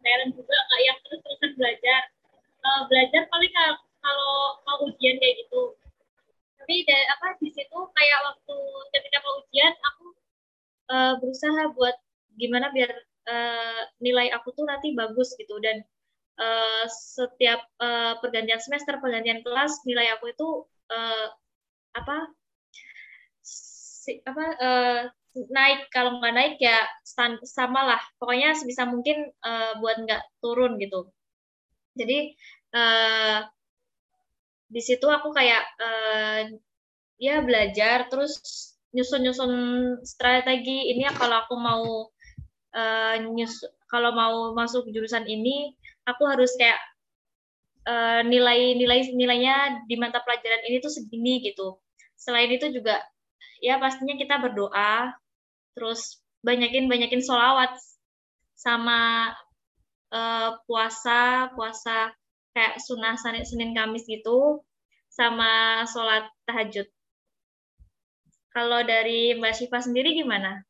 Meren 0.00 0.32
juga 0.32 0.56
kayak 0.72 0.84
yang 0.86 0.98
terus 1.04 1.20
terusan 1.20 1.52
belajar. 1.58 2.02
Uh, 2.60 2.82
belajar 2.88 3.22
paling 3.28 3.52
kalau 4.00 4.62
mau 4.64 4.78
ujian 4.86 5.18
kayak 5.18 5.44
gitu 5.44 5.79
tapi 6.70 6.86
dari 6.86 7.02
apa 7.02 7.34
di 7.42 7.50
situ 7.50 7.78
kayak 7.82 8.20
waktu 8.30 8.56
ketika 8.94 9.18
mau 9.26 9.42
ujian 9.42 9.74
aku 9.74 10.06
uh, 10.86 11.12
berusaha 11.18 11.74
buat 11.74 11.98
gimana 12.38 12.70
biar 12.70 12.94
uh, 13.26 13.82
nilai 13.98 14.30
aku 14.30 14.54
tuh 14.54 14.70
nanti 14.70 14.94
bagus 14.94 15.34
gitu. 15.34 15.58
Dan 15.58 15.82
uh, 16.38 16.86
setiap 16.86 17.66
uh, 17.82 18.22
pergantian 18.22 18.62
semester 18.62 19.02
pergantian 19.02 19.42
kelas 19.42 19.82
nilai 19.82 20.14
aku 20.14 20.30
itu 20.30 20.48
uh, 20.94 21.34
apa 21.98 22.38
si, 23.42 24.22
apa 24.22 24.44
uh, 24.62 25.00
naik. 25.50 25.90
Kalau 25.90 26.22
nggak 26.22 26.34
naik 26.38 26.54
ya 26.62 26.86
stand, 27.02 27.42
sama 27.50 27.82
lah. 27.82 28.02
Pokoknya 28.22 28.54
sebisa 28.54 28.86
mungkin 28.86 29.26
uh, 29.42 29.74
buat 29.82 30.06
nggak 30.06 30.22
turun 30.38 30.78
gitu. 30.78 31.10
Jadi 31.98 32.38
uh, 32.78 33.42
di 34.70 34.80
situ 34.80 35.06
aku 35.10 35.34
kayak 35.34 35.62
uh, 35.82 36.46
ya 37.18 37.42
belajar 37.42 38.06
terus 38.06 38.38
nyusun-nyusun 38.94 39.52
strategi. 40.06 40.94
Ini 40.94 41.10
ya 41.10 41.12
kalau 41.14 41.42
aku 41.42 41.54
mau 41.58 41.84
uh, 42.74 43.14
nyus 43.34 43.66
kalau 43.90 44.14
mau 44.14 44.54
masuk 44.54 44.86
jurusan 44.94 45.26
ini 45.26 45.74
aku 46.06 46.22
harus 46.30 46.54
kayak 46.54 46.78
uh, 47.90 48.22
nilai 48.22 48.78
nilai 48.78 49.10
nilainya 49.10 49.84
di 49.90 49.98
mata 49.98 50.22
pelajaran 50.22 50.62
ini 50.70 50.78
tuh 50.78 50.94
segini 50.94 51.42
gitu. 51.42 51.78
Selain 52.14 52.50
itu 52.50 52.70
juga 52.70 53.02
ya 53.58 53.76
pastinya 53.82 54.14
kita 54.14 54.38
berdoa 54.38 55.12
terus 55.74 56.22
banyakin 56.40 56.88
banyakin 56.88 57.20
sholawat 57.20 57.76
sama 58.56 59.32
uh, 60.12 60.56
puasa 60.64 61.52
puasa 61.52 62.12
kayak 62.54 62.78
sunnah 62.82 63.14
Senin, 63.16 63.72
Kamis 63.74 64.06
gitu 64.06 64.62
sama 65.10 65.82
sholat 65.90 66.26
tahajud. 66.46 66.86
Kalau 68.50 68.82
dari 68.82 69.38
Mbak 69.38 69.54
Syifa 69.54 69.78
sendiri 69.78 70.18
gimana? 70.18 70.66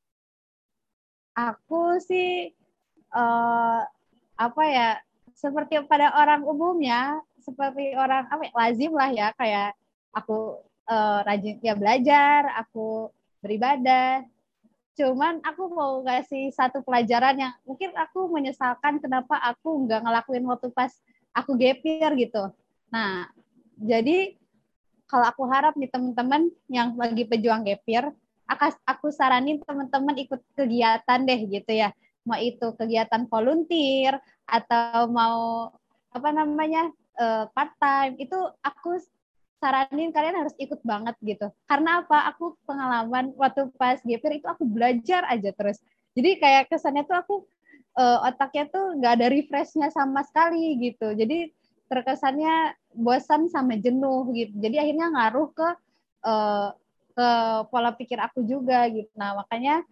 Aku 1.32 1.96
sih 2.04 2.52
uh, 3.16 3.80
apa 4.36 4.62
ya 4.68 4.88
seperti 5.32 5.80
pada 5.88 6.12
orang 6.12 6.44
umumnya 6.44 7.24
seperti 7.40 7.96
orang 7.96 8.28
apa 8.28 8.44
ya, 8.44 8.52
lazim 8.52 8.92
lah 8.92 9.08
ya 9.08 9.32
kayak 9.40 9.72
aku 10.12 10.60
uh, 10.84 11.24
rajin 11.24 11.56
ya 11.64 11.72
belajar, 11.72 12.52
aku 12.60 13.08
beribadah, 13.40 14.28
Cuman 15.00 15.40
aku 15.40 15.72
mau 15.72 16.04
kasih 16.04 16.52
satu 16.52 16.84
pelajaran 16.84 17.32
yang 17.40 17.52
mungkin 17.64 17.88
aku 17.96 18.28
menyesalkan 18.28 19.00
kenapa 19.00 19.38
aku 19.40 19.88
nggak 19.88 20.04
ngelakuin 20.04 20.44
waktu 20.44 20.68
pas 20.76 20.92
aku 21.34 21.56
gapir 21.56 22.10
gitu. 22.18 22.50
Nah, 22.90 23.30
jadi 23.78 24.34
kalau 25.10 25.26
aku 25.26 25.42
harap 25.50 25.74
nih 25.74 25.90
teman-teman 25.90 26.50
yang 26.70 26.94
lagi 26.94 27.26
pejuang 27.26 27.66
gapir, 27.66 28.06
aku, 28.46 28.64
aku 28.86 29.06
saranin 29.10 29.58
teman-teman 29.62 30.14
ikut 30.22 30.40
kegiatan 30.54 31.18
deh 31.26 31.40
gitu 31.50 31.72
ya. 31.74 31.90
Mau 32.22 32.38
itu 32.38 32.74
kegiatan 32.76 33.26
volunteer 33.26 34.20
atau 34.46 35.08
mau 35.10 35.70
apa 36.10 36.30
namanya 36.34 36.90
uh, 37.18 37.46
part 37.50 37.74
time 37.78 38.18
itu 38.18 38.36
aku 38.62 38.98
saranin 39.60 40.10
kalian 40.10 40.40
harus 40.40 40.54
ikut 40.56 40.80
banget 40.82 41.14
gitu. 41.22 41.52
Karena 41.68 42.02
apa? 42.02 42.32
Aku 42.34 42.56
pengalaman 42.64 43.34
waktu 43.36 43.68
pas 43.76 44.00
GPR 44.00 44.40
itu 44.40 44.46
aku 44.48 44.64
belajar 44.64 45.28
aja 45.28 45.52
terus. 45.52 45.78
Jadi 46.16 46.40
kayak 46.42 46.72
kesannya 46.72 47.06
tuh 47.06 47.16
aku 47.16 47.34
uh, 48.00 48.18
otaknya 48.24 48.64
tuh 48.72 48.96
nggak 48.96 49.12
ada 49.20 49.26
refreshnya 49.28 49.92
sama 49.92 50.24
sekali 50.24 50.80
gitu. 50.80 51.12
Jadi 51.12 51.52
terkesannya 51.92 52.72
bosan 52.96 53.52
sama 53.52 53.76
jenuh 53.76 54.32
gitu. 54.32 54.56
Jadi 54.56 54.76
akhirnya 54.80 55.06
ngaruh 55.12 55.48
ke 55.52 55.68
uh, 56.24 56.68
ke 57.12 57.28
pola 57.68 57.92
pikir 57.92 58.16
aku 58.16 58.40
juga 58.48 58.88
gitu. 58.88 59.10
Nah 59.20 59.36
makanya 59.36 59.84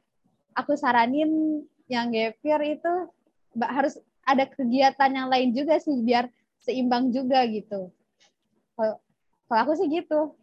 aku 0.56 0.72
saranin 0.78 1.62
yang 1.92 2.08
GPR 2.08 2.62
itu 2.64 2.92
harus 3.60 4.00
ada 4.24 4.44
kegiatan 4.44 5.10
yang 5.12 5.28
lain 5.28 5.52
juga 5.56 5.80
sih 5.80 6.04
biar 6.04 6.28
seimbang 6.60 7.12
juga 7.12 7.44
gitu. 7.48 7.92
Kalau 9.48 9.60
aku 9.64 9.72
sih 9.76 9.88
gitu. 9.88 10.36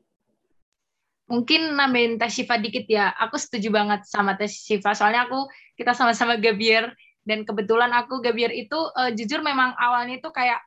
Mungkin 1.25 1.73
nambahin 1.73 2.21
Teh 2.21 2.29
Shiva 2.29 2.57
dikit 2.61 2.85
ya. 2.85 3.09
Aku 3.17 3.37
setuju 3.37 3.73
banget 3.73 4.05
sama 4.05 4.37
Teh 4.37 4.49
Shiva. 4.49 4.93
Soalnya 4.93 5.25
aku 5.25 5.49
kita 5.73 5.93
sama-sama 5.97 6.37
Gabier 6.37 6.93
dan 7.25 7.43
kebetulan 7.43 7.91
aku 7.91 8.21
Gabier 8.21 8.53
itu 8.53 8.77
uh, 8.77 9.11
jujur 9.11 9.41
memang 9.41 9.73
awalnya 9.75 10.21
itu 10.21 10.29
kayak 10.29 10.61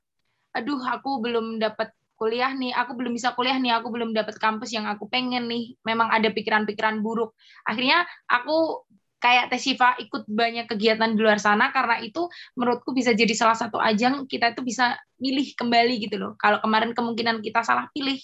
aduh 0.52 0.82
aku 0.82 1.22
belum 1.22 1.62
dapat 1.62 1.94
kuliah 2.18 2.50
nih, 2.50 2.74
aku 2.74 2.98
belum 2.98 3.14
bisa 3.14 3.30
kuliah 3.38 3.54
nih, 3.54 3.78
aku 3.78 3.94
belum 3.94 4.10
dapat 4.10 4.42
kampus 4.42 4.74
yang 4.74 4.90
aku 4.90 5.06
pengen 5.06 5.46
nih. 5.46 5.78
Memang 5.86 6.10
ada 6.10 6.26
pikiran-pikiran 6.34 6.98
buruk. 6.98 7.30
Akhirnya 7.62 8.02
aku 8.26 8.82
kayak 9.22 9.54
Teh 9.54 9.58
Shiva 9.62 9.94
ikut 10.02 10.26
banyak 10.26 10.66
kegiatan 10.66 11.14
di 11.14 11.18
luar 11.22 11.38
sana 11.38 11.70
karena 11.70 12.02
itu 12.02 12.26
menurutku 12.58 12.90
bisa 12.94 13.14
jadi 13.14 13.30
salah 13.34 13.54
satu 13.54 13.78
ajang 13.78 14.26
kita 14.30 14.54
itu 14.54 14.62
bisa 14.66 14.98
milih 15.22 15.54
kembali 15.54 15.94
gitu 16.02 16.18
loh. 16.18 16.32
Kalau 16.42 16.58
kemarin 16.58 16.90
kemungkinan 16.90 17.38
kita 17.38 17.62
salah 17.62 17.86
pilih, 17.94 18.18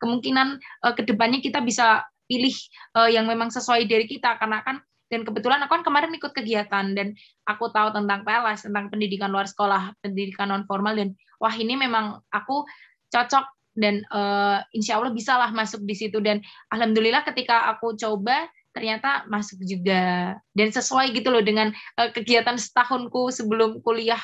kemungkinan 0.00 0.60
uh, 0.84 0.92
ke 0.92 1.08
depannya 1.08 1.40
kita 1.40 1.64
bisa 1.64 2.04
pilih 2.28 2.52
uh, 2.96 3.08
yang 3.08 3.24
memang 3.24 3.48
sesuai 3.48 3.88
dari 3.88 4.04
kita 4.04 4.36
karena 4.36 4.60
kan 4.60 4.84
dan 5.08 5.24
kebetulan 5.24 5.60
aku 5.64 5.80
kan 5.80 5.84
kemarin 5.84 6.12
ikut 6.12 6.32
kegiatan 6.36 6.92
dan 6.92 7.16
aku 7.48 7.72
tahu 7.72 7.92
tentang 7.96 8.24
PLS 8.28 8.68
tentang 8.68 8.92
pendidikan 8.92 9.32
luar 9.32 9.48
sekolah 9.48 9.96
pendidikan 10.04 10.52
non 10.52 10.68
formal 10.68 10.96
dan 10.96 11.16
wah 11.40 11.52
ini 11.52 11.76
memang 11.80 12.20
aku 12.28 12.68
cocok 13.08 13.44
dan 13.78 14.02
uh, 14.10 14.58
insya 14.74 14.98
Allah 14.98 15.14
bisalah 15.14 15.54
masuk 15.54 15.86
di 15.86 15.94
situ. 15.94 16.18
Dan 16.18 16.42
alhamdulillah 16.74 17.22
ketika 17.22 17.70
aku 17.70 17.94
coba 17.94 18.50
ternyata 18.74 19.22
masuk 19.30 19.62
juga. 19.62 20.34
Dan 20.50 20.74
sesuai 20.74 21.14
gitu 21.14 21.30
loh 21.30 21.40
dengan 21.40 21.70
uh, 21.94 22.10
kegiatan 22.10 22.58
setahunku 22.58 23.30
sebelum 23.30 23.78
kuliah. 23.86 24.20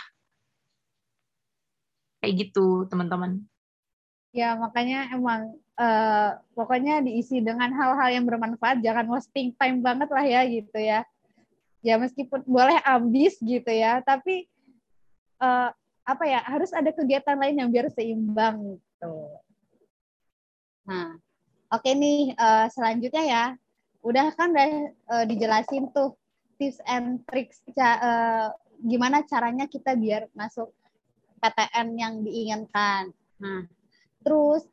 Kayak 2.19 2.51
gitu 2.51 2.91
teman-teman. 2.91 3.47
Ya 4.35 4.59
makanya 4.59 5.07
emang 5.15 5.55
uh, 5.79 6.39
pokoknya 6.55 7.03
diisi 7.05 7.43
dengan 7.43 7.71
hal-hal 7.75 8.21
yang 8.21 8.25
bermanfaat. 8.27 8.81
Jangan 8.83 9.07
wasting 9.11 9.55
time 9.57 9.83
banget 9.83 10.09
lah 10.11 10.25
ya 10.25 10.41
gitu 10.47 10.79
ya. 10.79 11.07
Ya 11.85 11.95
meskipun 12.01 12.43
boleh 12.49 12.81
ambis 12.83 13.39
gitu 13.43 13.69
ya. 13.71 14.01
Tapi 14.03 14.49
uh, 15.43 15.71
apa 16.05 16.25
ya 16.29 16.41
harus 16.45 16.71
ada 16.77 16.93
kegiatan 16.93 17.37
lain 17.37 17.65
yang 17.65 17.71
biar 17.73 17.89
seimbang 17.89 18.77
gitu. 18.77 19.17
Nah 20.85 21.17
oke 21.73 21.91
nih 21.91 22.35
uh, 22.37 22.67
selanjutnya 22.73 23.25
ya. 23.25 23.45
Udah 24.05 24.37
kan 24.37 24.53
udah 24.53 24.69
uh, 25.09 25.25
dijelasin 25.25 25.89
tuh 25.97 26.13
tips 26.61 26.79
and 26.85 27.25
tricks 27.25 27.65
uh, 27.81 28.53
gimana 28.85 29.25
caranya 29.25 29.65
kita 29.65 29.97
biar 29.97 30.29
masuk 30.37 30.71
PTN 31.41 31.89
yang 31.97 32.15
diinginkan. 32.25 33.13
Nah, 33.37 33.69
terus 34.25 34.65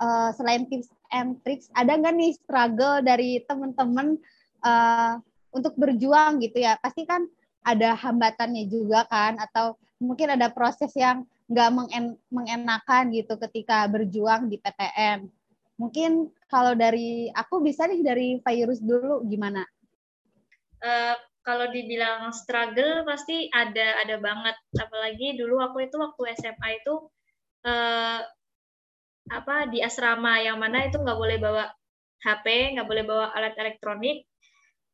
uh, 0.00 0.32
selain 0.34 0.66
tips 0.66 0.88
and 1.12 1.38
tricks, 1.44 1.68
ada 1.76 1.94
nggak 1.94 2.14
nih 2.16 2.32
struggle 2.34 3.04
dari 3.04 3.44
teman-teman 3.44 4.16
uh, 4.64 5.20
untuk 5.52 5.76
berjuang 5.76 6.40
gitu 6.40 6.64
ya? 6.64 6.80
Pasti 6.80 7.04
kan 7.04 7.28
ada 7.60 7.92
hambatannya 7.94 8.66
juga 8.66 9.04
kan, 9.06 9.36
atau 9.36 9.76
mungkin 10.00 10.32
ada 10.32 10.48
proses 10.48 10.90
yang 10.96 11.28
nggak 11.50 11.70
mengen 11.74 12.04
mengenakan 12.32 13.12
gitu 13.12 13.36
ketika 13.36 13.84
berjuang 13.90 14.48
di 14.48 14.56
PTN. 14.56 15.28
Mungkin 15.76 16.30
kalau 16.48 16.76
dari 16.76 17.28
aku 17.32 17.60
bisa 17.60 17.84
nih 17.88 18.00
dari 18.00 18.28
virus 18.40 18.80
dulu 18.80 19.24
gimana? 19.26 19.64
Uh, 20.80 21.16
kalau 21.40 21.66
dibilang 21.72 22.30
struggle 22.36 23.02
pasti 23.08 23.50
ada 23.50 23.98
ada 24.04 24.20
banget. 24.20 24.56
Apalagi 24.76 25.40
dulu 25.40 25.58
aku 25.58 25.84
itu 25.84 25.96
waktu 25.96 26.22
SMA 26.38 26.84
itu 26.84 26.94
uh, 27.66 28.20
apa 29.28 29.68
di 29.68 29.84
asrama 29.84 30.40
yang 30.40 30.56
mana 30.56 30.88
itu 30.88 30.96
nggak 30.96 31.18
boleh 31.18 31.36
bawa 31.36 31.64
HP, 32.24 32.76
nggak 32.76 32.88
boleh 32.88 33.04
bawa 33.04 33.26
alat 33.36 33.54
elektronik. 33.56 34.24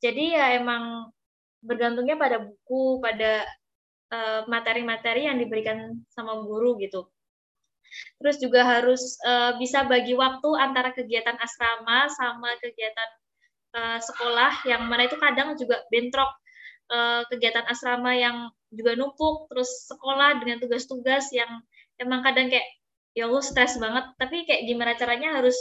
Jadi 0.03 0.35
ya 0.35 0.59
emang 0.59 1.11
bergantungnya 1.65 2.15
pada 2.19 2.43
buku, 2.43 3.03
pada 3.03 3.43
eh, 4.13 4.41
materi-materi 4.47 5.27
uh, 5.27 5.35
yang 5.35 5.39
diberikan 5.41 5.79
sama 6.13 6.39
guru 6.47 6.79
gitu. 6.79 7.11
Terus 8.21 8.37
juga 8.43 8.67
harus 8.67 9.17
uh, 9.25 9.57
bisa 9.57 9.87
bagi 9.87 10.13
waktu 10.15 10.49
antara 10.59 10.93
kegiatan 10.93 11.39
asrama 11.39 12.11
sama 12.13 12.55
kegiatan 12.61 13.11
uh, 13.73 13.99
sekolah 14.03 14.67
yang 14.69 14.85
mana 14.91 15.09
itu 15.09 15.17
kadang 15.17 15.55
juga 15.57 15.81
bentrok 15.89 16.29
uh, 16.93 17.23
kegiatan 17.31 17.65
asrama 17.67 18.13
yang 18.15 18.51
juga 18.75 18.99
numpuk, 18.99 19.49
terus 19.49 19.89
sekolah 19.89 20.43
dengan 20.43 20.59
tugas-tugas 20.61 21.31
yang 21.33 21.63
emang 21.97 22.21
kadang 22.27 22.53
kayak 22.53 22.67
ya 23.17 23.25
lu 23.25 23.41
stres 23.41 23.81
banget, 23.81 24.05
tapi 24.21 24.45
kayak 24.45 24.69
gimana 24.69 24.93
caranya 25.01 25.41
harus 25.41 25.57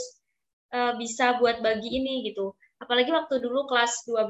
uh, 0.76 0.92
bisa 1.00 1.40
buat 1.40 1.64
bagi 1.64 1.88
ini 1.88 2.28
gitu. 2.28 2.52
Apalagi 2.76 3.08
waktu 3.08 3.40
dulu 3.40 3.64
kelas 3.64 4.04
12 4.04 4.28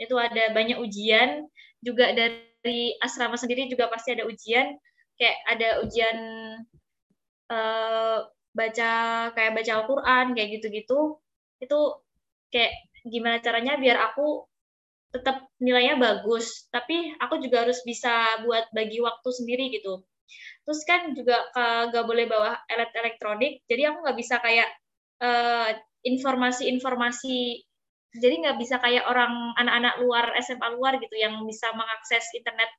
itu 0.00 0.14
ada 0.16 0.56
banyak 0.56 0.80
ujian 0.80 1.44
juga 1.84 2.16
dari 2.16 2.96
asrama 3.04 3.36
sendiri 3.36 3.68
juga 3.68 3.92
pasti 3.92 4.16
ada 4.16 4.24
ujian. 4.24 4.72
Kayak 5.20 5.36
ada 5.52 5.68
ujian 5.84 6.18
uh, 7.52 8.18
baca 8.56 8.92
kayak 9.36 9.52
baca 9.52 9.72
Al-Qur'an 9.76 10.26
kayak 10.32 10.48
gitu-gitu. 10.60 11.20
Itu 11.60 12.00
kayak 12.48 12.72
gimana 13.04 13.44
caranya 13.44 13.76
biar 13.76 14.00
aku 14.00 14.48
tetap 15.12 15.44
nilainya 15.60 16.00
bagus. 16.00 16.72
Tapi 16.72 17.12
aku 17.20 17.36
juga 17.44 17.68
harus 17.68 17.84
bisa 17.84 18.40
buat 18.48 18.64
bagi 18.72 19.04
waktu 19.04 19.28
sendiri 19.28 19.68
gitu 19.76 20.00
terus 20.66 20.80
kan 20.84 21.14
juga 21.14 21.46
nggak 21.90 22.04
boleh 22.04 22.26
bawa 22.26 22.58
alat 22.66 22.90
elektronik 22.94 23.62
jadi 23.70 23.92
aku 23.92 24.02
nggak 24.02 24.18
bisa 24.18 24.36
kayak 24.42 24.68
uh, 25.22 25.70
informasi-informasi 26.02 27.62
jadi 28.16 28.34
nggak 28.46 28.58
bisa 28.58 28.80
kayak 28.80 29.04
orang 29.06 29.52
anak-anak 29.60 29.94
luar 30.00 30.26
SMA 30.40 30.68
luar 30.74 30.96
gitu 30.98 31.16
yang 31.18 31.36
bisa 31.44 31.70
mengakses 31.76 32.24
internet 32.34 32.70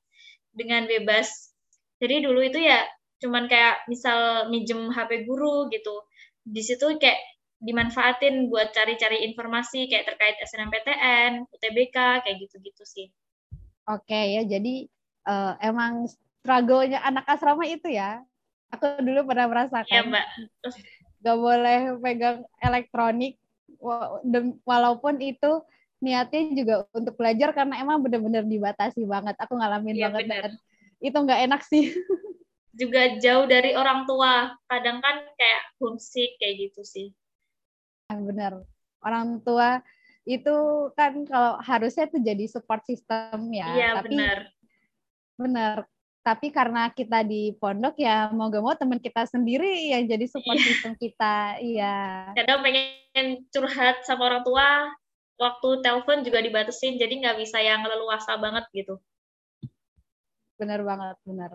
dengan 0.52 0.84
bebas 0.88 1.54
jadi 1.98 2.24
dulu 2.24 2.40
itu 2.42 2.60
ya 2.62 2.84
cuman 3.18 3.50
kayak 3.50 3.86
misal 3.90 4.46
minjem 4.50 4.94
HP 4.94 5.26
guru 5.26 5.66
gitu 5.72 6.06
di 6.46 6.62
situ 6.62 6.96
kayak 6.96 7.18
dimanfaatin 7.58 8.46
buat 8.46 8.70
cari-cari 8.70 9.26
informasi 9.26 9.90
kayak 9.90 10.06
terkait 10.06 10.38
SNMPTN, 10.46 11.50
UTBK 11.50 12.22
kayak 12.22 12.36
gitu-gitu 12.38 12.86
sih. 12.86 13.06
Oke 13.90 14.38
ya, 14.38 14.46
jadi 14.46 14.86
uh, 15.26 15.58
emang 15.58 16.06
struggle-nya 16.42 17.02
anak 17.02 17.24
asrama 17.26 17.64
itu 17.66 17.90
ya. 17.90 18.22
Aku 18.68 19.00
dulu 19.00 19.32
pernah 19.32 19.48
merasakan. 19.48 19.88
Iya, 19.88 20.02
Mbak. 20.04 20.26
Gak 21.24 21.38
boleh 21.40 21.78
pegang 21.98 22.44
elektronik 22.60 23.40
walaupun 24.64 25.18
itu 25.20 25.64
niatnya 25.98 26.42
juga 26.54 26.74
untuk 26.94 27.18
belajar 27.18 27.50
karena 27.50 27.82
emang 27.82 27.98
benar-benar 28.02 28.46
dibatasi 28.46 29.02
banget. 29.02 29.34
Aku 29.42 29.58
ngalamin 29.58 29.98
ya, 29.98 30.10
banget 30.10 30.30
bener. 30.30 30.50
Itu 31.02 31.16
nggak 31.18 31.40
enak 31.50 31.62
sih. 31.66 31.90
Juga 32.78 33.18
jauh 33.18 33.50
dari 33.50 33.74
orang 33.74 34.06
tua. 34.06 34.54
Kadang 34.70 35.02
kan 35.02 35.26
kayak 35.34 35.62
homesick 35.82 36.38
kayak 36.38 36.70
gitu 36.70 36.86
sih. 36.86 37.10
Benar. 38.06 38.62
Orang 39.02 39.42
tua 39.42 39.82
itu 40.22 40.54
kan 40.94 41.26
kalau 41.26 41.58
harusnya 41.58 42.06
itu 42.06 42.22
jadi 42.22 42.44
support 42.46 42.86
system 42.86 43.50
ya. 43.50 43.66
Iya, 43.74 43.88
tapi 43.98 44.14
benar. 44.14 44.38
Benar. 45.34 45.76
Tapi 46.28 46.52
karena 46.52 46.92
kita 46.92 47.24
di 47.24 47.56
pondok 47.56 47.96
ya 47.96 48.28
mau 48.36 48.52
gak 48.52 48.60
mau 48.60 48.76
teman 48.76 49.00
kita 49.00 49.24
sendiri 49.24 49.88
yang 49.96 50.04
jadi 50.04 50.28
support 50.28 50.60
iya. 50.60 50.66
system 50.68 50.92
kita. 51.00 51.56
Iya. 51.56 51.96
Kadang 52.36 52.60
pengen 52.60 53.48
curhat 53.48 54.04
sama 54.04 54.28
orang 54.28 54.44
tua, 54.44 54.92
waktu 55.40 55.68
telepon 55.80 56.28
juga 56.28 56.44
dibatasin, 56.44 57.00
jadi 57.00 57.08
nggak 57.08 57.40
bisa 57.40 57.64
yang 57.64 57.80
leluasa 57.80 58.36
banget 58.36 58.68
gitu. 58.76 59.00
Benar 60.60 60.84
banget, 60.84 61.16
benar. 61.24 61.50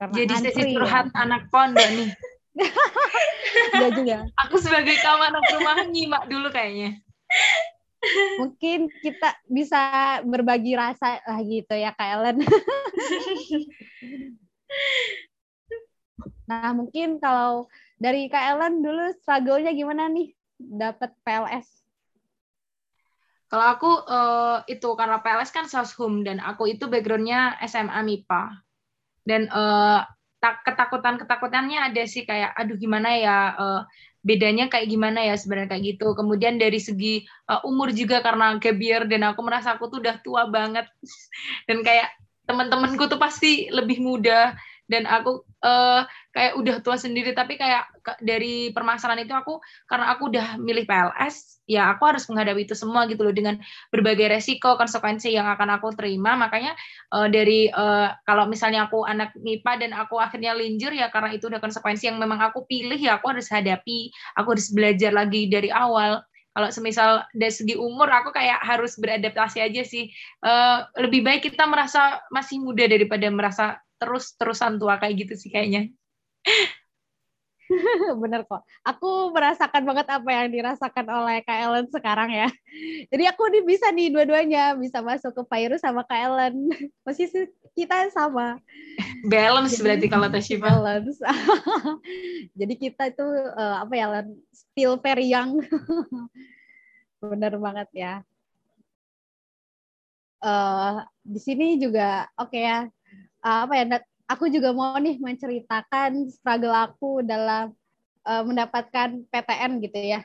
Karena 0.00 0.14
jadi 0.16 0.34
sesi 0.40 0.72
curhat 0.72 1.12
ya. 1.12 1.20
anak 1.20 1.52
pondok 1.52 1.88
nih. 1.92 2.10
Enggak 3.76 3.92
juga. 4.00 4.16
Aku 4.48 4.56
sebagai 4.64 4.96
kamu 4.96 5.22
anak 5.28 5.44
rumahan 5.60 5.92
nyimak 5.92 6.24
dulu 6.32 6.48
kayaknya. 6.48 7.04
Mungkin 8.40 8.90
kita 9.00 9.36
bisa 9.48 9.80
berbagi 10.26 10.76
rasa 10.76 11.20
lah 11.24 11.40
gitu 11.44 11.74
ya 11.74 11.92
Kak 11.96 12.08
Ellen. 12.08 12.38
nah 16.48 16.76
mungkin 16.76 17.16
kalau 17.22 17.68
dari 17.96 18.28
Kak 18.28 18.44
Ellen 18.56 18.84
dulu 18.84 19.12
struggle-nya 19.22 19.72
gimana 19.72 20.08
nih 20.12 20.36
dapat 20.58 21.10
PLS? 21.24 21.68
Kalau 23.48 23.66
aku 23.70 23.90
uh, 24.10 24.66
itu 24.66 24.88
karena 24.98 25.22
PLS 25.22 25.54
kan 25.54 25.70
soshum 25.70 26.26
dan 26.26 26.42
aku 26.42 26.66
itu 26.66 26.90
backgroundnya 26.90 27.54
SMA 27.70 28.02
MIPA 28.02 28.42
dan 29.22 29.46
uh, 29.52 30.02
ketakutan-ketakutannya 30.42 31.88
ada 31.88 32.02
sih 32.04 32.28
kayak 32.28 32.52
aduh 32.52 32.76
gimana 32.76 33.16
ya 33.16 33.38
uh, 33.56 33.80
bedanya 34.24 34.72
kayak 34.72 34.88
gimana 34.88 35.20
ya 35.20 35.36
sebenarnya 35.36 35.76
kayak 35.76 35.84
gitu. 35.94 36.16
Kemudian 36.16 36.56
dari 36.56 36.80
segi 36.80 37.22
uh, 37.46 37.60
umur 37.68 37.92
juga 37.92 38.24
karena 38.24 38.56
kebiar 38.56 39.06
dan 39.06 39.28
aku 39.28 39.44
merasa 39.44 39.76
aku 39.76 39.92
tuh 39.92 40.00
udah 40.00 40.16
tua 40.24 40.48
banget 40.48 40.88
dan 41.68 41.84
kayak 41.84 42.08
teman-temanku 42.44 43.08
tuh 43.08 43.20
pasti 43.20 43.68
lebih 43.72 44.00
muda 44.00 44.56
dan 44.90 45.08
aku 45.08 45.44
uh, 45.64 46.04
kayak 46.36 46.60
udah 46.60 46.76
tua 46.84 47.00
sendiri 47.00 47.32
tapi 47.32 47.56
kayak 47.56 47.88
dari 48.20 48.68
permasalahan 48.74 49.24
itu 49.24 49.32
aku 49.32 49.60
karena 49.88 50.12
aku 50.12 50.28
udah 50.28 50.60
milih 50.60 50.84
PLS 50.84 51.54
ya 51.64 51.96
aku 51.96 52.04
harus 52.04 52.28
menghadapi 52.28 52.68
itu 52.68 52.76
semua 52.76 53.08
gitu 53.08 53.24
loh 53.24 53.32
dengan 53.32 53.56
berbagai 53.88 54.28
resiko 54.28 54.76
konsekuensi 54.76 55.32
yang 55.32 55.48
akan 55.48 55.80
aku 55.80 55.96
terima. 55.96 56.36
Makanya 56.36 56.76
uh, 57.12 57.28
dari 57.28 57.72
uh, 57.72 58.12
kalau 58.28 58.44
misalnya 58.48 58.88
aku 58.88 59.04
anak 59.08 59.32
MIPA 59.40 59.72
dan 59.80 59.90
aku 59.96 60.20
akhirnya 60.20 60.52
linjur 60.52 60.92
ya 60.92 61.08
karena 61.08 61.32
itu 61.32 61.48
udah 61.48 61.60
konsekuensi 61.60 62.08
yang 62.08 62.20
memang 62.20 62.40
aku 62.40 62.68
pilih 62.68 63.00
ya 63.00 63.16
aku 63.16 63.32
harus 63.32 63.48
hadapi 63.48 64.12
aku 64.36 64.56
harus 64.56 64.68
belajar 64.72 65.12
lagi 65.12 65.48
dari 65.48 65.72
awal. 65.72 66.20
Kalau 66.54 66.70
semisal 66.70 67.26
dari 67.34 67.50
segi 67.50 67.74
umur 67.74 68.06
aku 68.06 68.30
kayak 68.30 68.62
harus 68.62 68.94
beradaptasi 68.94 69.58
aja 69.58 69.82
sih. 69.82 70.06
Uh, 70.38 70.86
lebih 71.02 71.26
baik 71.26 71.50
kita 71.50 71.66
merasa 71.66 72.22
masih 72.30 72.62
muda 72.62 72.86
daripada 72.86 73.26
merasa 73.26 73.82
terus 74.00 74.34
terusan 74.34 74.76
tua 74.76 74.98
kayak 75.00 75.26
gitu 75.26 75.34
sih 75.38 75.50
kayaknya 75.52 75.90
Bener 78.22 78.44
kok. 78.44 78.62
Aku 78.84 79.32
merasakan 79.32 79.82
banget 79.84 80.06
apa 80.12 80.28
yang 80.28 80.48
dirasakan 80.52 81.06
oleh 81.08 81.40
Kak 81.44 81.58
Ellen 81.58 81.86
sekarang 81.88 82.30
ya. 82.30 82.48
Jadi 83.12 83.24
aku 83.28 83.42
nih 83.50 83.62
bisa 83.64 83.88
nih 83.90 84.12
dua-duanya, 84.12 84.76
bisa 84.76 85.00
masuk 85.00 85.32
ke 85.32 85.42
Virus 85.48 85.80
sama 85.80 86.04
Kak 86.04 86.20
Ellen. 86.20 86.54
Masih 87.06 87.28
kita 87.74 88.12
sama. 88.12 88.60
Balance 89.26 89.80
Jadi, 89.80 89.82
berarti 89.82 90.06
kalau 90.06 90.28
Tashifa. 90.30 90.68
Balance. 90.68 91.18
Jadi 92.58 92.74
kita 92.78 93.10
itu 93.10 93.26
uh, 93.56 93.82
apa 93.82 93.92
ya, 93.96 94.06
Ellen? 94.12 94.28
Still 94.52 95.00
very 95.00 95.26
young. 95.32 95.64
Bener 97.24 97.56
banget 97.56 97.88
ya. 97.96 98.14
Uh, 100.44 101.00
di 101.24 101.40
sini 101.40 101.80
juga 101.80 102.28
oke 102.36 102.52
okay 102.52 102.68
ya 102.68 102.78
apa 103.44 103.72
ya 103.76 103.84
aku 104.24 104.48
juga 104.48 104.72
mau 104.72 104.96
nih 104.96 105.20
menceritakan 105.20 106.32
struggle 106.32 106.72
aku 106.72 107.20
dalam 107.20 107.76
uh, 108.24 108.42
mendapatkan 108.44 109.28
PTN 109.28 109.84
gitu 109.84 110.00
ya. 110.00 110.20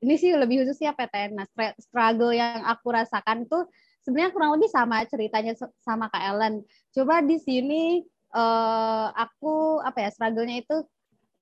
Ini 0.00 0.14
sih 0.14 0.30
lebih 0.36 0.62
khususnya 0.62 0.94
PTN. 0.94 1.34
Nah, 1.34 1.46
struggle 1.82 2.30
yang 2.30 2.62
aku 2.62 2.94
rasakan 2.94 3.48
tuh 3.50 3.66
sebenarnya 4.06 4.30
kurang 4.30 4.54
lebih 4.54 4.70
sama 4.70 5.02
ceritanya 5.08 5.58
sama 5.82 6.06
Kak 6.06 6.22
Ellen. 6.22 6.62
Coba 6.94 7.24
di 7.26 7.42
sini 7.42 8.06
uh, 8.30 9.10
aku 9.10 9.82
apa 9.82 10.06
ya 10.06 10.10
struggle-nya 10.14 10.62
itu 10.62 10.86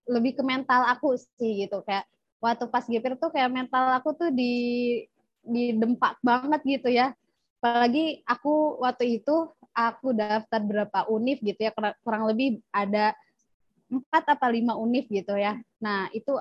lebih 0.08 0.40
ke 0.40 0.42
mental 0.44 0.84
aku 0.84 1.16
sih 1.16 1.64
gitu 1.64 1.80
kayak 1.84 2.04
waktu 2.44 2.68
pas 2.68 2.84
GPR 2.84 3.16
tuh 3.16 3.32
kayak 3.32 3.48
mental 3.48 3.88
aku 3.96 4.12
tuh 4.16 4.28
di 4.28 4.52
di 5.44 5.76
dempak 5.76 6.16
banget 6.24 6.60
gitu 6.64 6.88
ya. 6.88 7.12
Apalagi 7.60 8.24
aku 8.24 8.80
waktu 8.80 9.20
itu 9.20 9.48
aku 9.74 10.14
daftar 10.14 10.62
berapa 10.62 11.10
univ 11.10 11.42
gitu 11.42 11.58
ya 11.58 11.74
kurang 12.06 12.30
lebih 12.30 12.62
ada 12.70 13.12
empat 13.90 14.24
apa 14.38 14.46
lima 14.48 14.78
univ 14.78 15.04
gitu 15.10 15.34
ya. 15.34 15.58
Nah 15.82 16.08
itu 16.14 16.38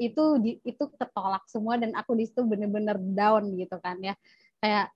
itu 0.00 0.24
itu 0.64 0.84
ketolak 0.98 1.44
semua 1.48 1.76
dan 1.78 1.92
aku 1.96 2.16
di 2.16 2.24
situ 2.28 2.42
bener-bener 2.44 2.96
down 2.98 3.52
gitu 3.56 3.76
kan 3.78 4.00
ya. 4.00 4.16
Kayak 4.58 4.90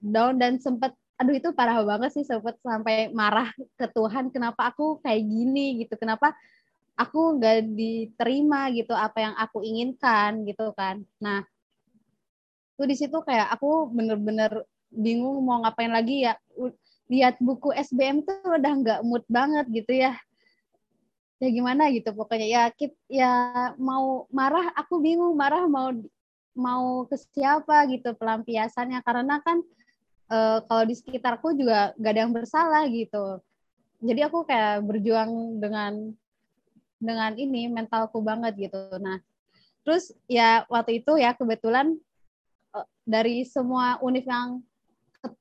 down 0.00 0.38
dan 0.38 0.56
sempet 0.62 0.94
aduh 1.20 1.36
itu 1.36 1.52
parah 1.52 1.84
banget 1.84 2.16
sih 2.16 2.24
sempet 2.24 2.56
sampai 2.64 3.12
marah 3.12 3.52
ke 3.76 3.86
Tuhan 3.92 4.32
kenapa 4.32 4.72
aku 4.72 5.04
kayak 5.04 5.20
gini 5.20 5.84
gitu 5.84 6.00
kenapa 6.00 6.32
aku 6.96 7.36
nggak 7.36 7.76
diterima 7.76 8.72
gitu 8.72 8.96
apa 8.96 9.18
yang 9.28 9.34
aku 9.36 9.60
inginkan 9.60 10.48
gitu 10.48 10.72
kan. 10.72 11.04
Nah 11.20 11.44
tuh 12.80 12.88
di 12.88 12.96
situ 12.96 13.20
kayak 13.20 13.52
aku 13.52 13.92
bener-bener 13.92 14.64
bingung 14.88 15.44
mau 15.44 15.60
ngapain 15.60 15.92
lagi 15.92 16.24
ya 16.24 16.34
lihat 17.10 17.42
buku 17.42 17.74
SBM 17.74 18.22
tuh 18.22 18.38
udah 18.46 18.72
nggak 18.78 19.00
mood 19.02 19.26
banget 19.26 19.66
gitu 19.74 19.92
ya. 19.98 20.14
Ya 21.42 21.48
gimana 21.50 21.90
gitu 21.90 22.14
pokoknya. 22.14 22.46
Ya 22.46 22.62
kit 22.70 22.94
ya 23.10 23.74
mau 23.74 24.30
marah 24.30 24.70
aku 24.78 25.02
bingung 25.02 25.34
marah 25.34 25.66
mau 25.66 25.90
mau 26.54 27.02
ke 27.10 27.18
siapa 27.18 27.90
gitu 27.90 28.14
pelampiasannya. 28.14 29.02
Karena 29.02 29.42
kan 29.42 29.58
e, 30.30 30.38
kalau 30.70 30.84
di 30.86 30.94
sekitarku 30.94 31.50
juga 31.58 31.90
gak 31.98 32.12
ada 32.14 32.20
yang 32.22 32.32
bersalah 32.32 32.86
gitu. 32.86 33.42
Jadi 34.00 34.20
aku 34.24 34.46
kayak 34.46 34.86
berjuang 34.86 35.58
dengan 35.58 36.14
dengan 37.02 37.34
ini 37.34 37.66
mentalku 37.66 38.22
banget 38.22 38.70
gitu. 38.70 38.78
Nah 39.02 39.18
terus 39.82 40.14
ya 40.30 40.62
waktu 40.70 41.02
itu 41.02 41.18
ya 41.18 41.34
kebetulan 41.34 41.98
e, 42.70 42.78
dari 43.02 43.42
semua 43.42 43.98
univ 43.98 44.22
yang 44.30 44.62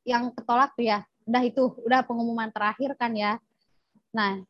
yang 0.01 0.33
ketolak 0.33 0.73
tuh 0.73 0.89
ya 0.89 1.05
udah 1.29 1.43
itu 1.45 1.63
udah 1.85 2.01
pengumuman 2.01 2.49
terakhir 2.49 2.97
kan 2.97 3.13
ya 3.13 3.37
nah 4.09 4.41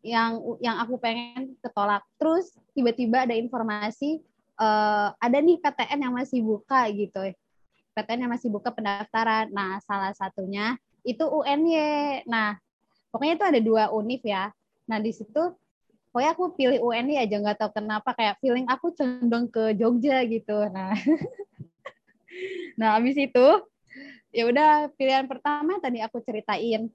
yang 0.00 0.38
yang 0.62 0.80
aku 0.80 0.96
pengen 0.96 1.58
ketolak 1.60 2.06
terus 2.16 2.54
tiba-tiba 2.72 3.26
ada 3.26 3.34
informasi 3.34 4.22
uh, 4.56 5.12
ada 5.18 5.38
nih 5.42 5.58
PTN 5.60 6.08
yang 6.08 6.14
masih 6.14 6.40
buka 6.40 6.86
gitu 6.94 7.34
PTN 7.98 8.24
yang 8.24 8.32
masih 8.32 8.48
buka 8.48 8.70
pendaftaran 8.70 9.50
nah 9.50 9.82
salah 9.84 10.14
satunya 10.14 10.78
itu 11.04 11.24
UNY. 11.24 12.24
Nah, 12.28 12.56
pokoknya 13.12 13.34
itu 13.36 13.44
ada 13.44 13.60
dua 13.60 13.84
univ 13.92 14.20
ya. 14.24 14.52
Nah, 14.88 14.98
di 15.00 15.12
situ 15.14 15.54
pokoknya 16.10 16.30
aku 16.34 16.44
pilih 16.58 16.78
UNY 16.82 17.22
aja 17.22 17.36
nggak 17.38 17.58
tahu 17.62 17.70
kenapa 17.78 18.10
kayak 18.18 18.38
feeling 18.42 18.66
aku 18.66 18.92
condong 18.92 19.46
ke 19.48 19.76
Jogja 19.78 20.22
gitu. 20.26 20.66
Nah, 20.68 20.92
nah 22.80 22.98
habis 22.98 23.16
itu 23.16 23.46
ya 24.30 24.46
udah 24.46 24.90
pilihan 24.94 25.26
pertama 25.26 25.78
tadi 25.82 25.98
aku 26.02 26.22
ceritain 26.22 26.90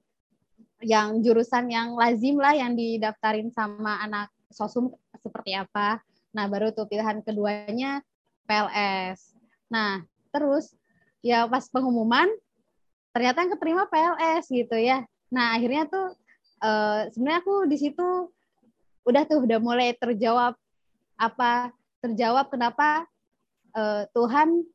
yang 0.84 1.20
jurusan 1.24 1.68
yang 1.72 1.96
lazim 1.96 2.36
lah 2.36 2.52
yang 2.52 2.76
didaftarin 2.76 3.48
sama 3.48 4.00
anak 4.04 4.28
sosum 4.52 4.92
seperti 5.20 5.56
apa. 5.56 6.00
Nah, 6.36 6.44
baru 6.48 6.68
tuh 6.72 6.84
pilihan 6.84 7.24
keduanya 7.24 8.04
PLS. 8.44 9.32
Nah, 9.72 10.04
terus 10.28 10.76
ya 11.24 11.48
pas 11.48 11.64
pengumuman 11.72 12.28
ternyata 13.16 13.40
yang 13.40 13.52
keterima 13.56 13.82
PLS 13.88 14.44
gitu 14.52 14.76
ya. 14.76 15.04
Nah, 15.32 15.56
akhirnya 15.56 15.88
tuh 15.88 16.12
uh, 16.60 17.08
sebenarnya 17.12 17.40
aku 17.40 17.54
di 17.64 17.76
situ 17.80 18.08
udah 19.06 19.22
tuh 19.24 19.40
udah 19.44 19.58
mulai 19.62 19.94
terjawab 19.96 20.58
apa 21.16 21.72
terjawab 22.04 22.52
kenapa 22.52 23.08
uh, 23.72 24.04
Tuhan 24.12 24.66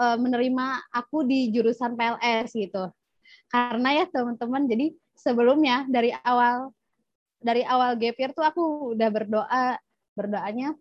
uh, 0.00 0.16
menerima 0.16 0.88
aku 0.88 1.28
di 1.28 1.52
jurusan 1.52 1.94
PLS 1.94 2.56
gitu 2.56 2.88
karena 3.52 4.02
ya 4.02 4.04
teman-teman 4.08 4.64
jadi 4.64 4.96
sebelumnya 5.12 5.84
dari 5.92 6.16
awal 6.24 6.72
dari 7.40 7.60
awal 7.68 8.00
gap 8.00 8.16
tuh 8.32 8.44
aku 8.44 8.62
udah 8.96 9.08
berdoa 9.12 9.64
berdoanya 10.16 10.72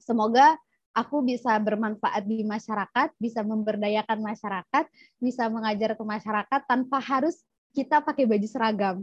semoga 0.00 0.56
aku 0.98 1.22
bisa 1.22 1.54
bermanfaat 1.62 2.26
di 2.26 2.42
masyarakat, 2.42 3.14
bisa 3.22 3.46
memberdayakan 3.46 4.18
masyarakat, 4.18 4.84
bisa 5.22 5.46
mengajar 5.46 5.94
ke 5.94 6.02
masyarakat 6.02 6.60
tanpa 6.66 6.98
harus 6.98 7.38
kita 7.70 8.02
pakai 8.02 8.26
baju 8.26 8.48
seragam. 8.50 8.96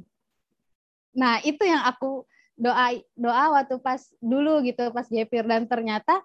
Nah, 1.16 1.40
itu 1.48 1.64
yang 1.64 1.88
aku 1.88 2.28
doa 2.60 2.96
doa 3.16 3.46
waktu 3.56 3.80
pas 3.80 4.00
dulu 4.20 4.64
gitu 4.64 4.92
pas 4.92 5.08
Jepir 5.08 5.44
dan 5.44 5.68
ternyata 5.68 6.24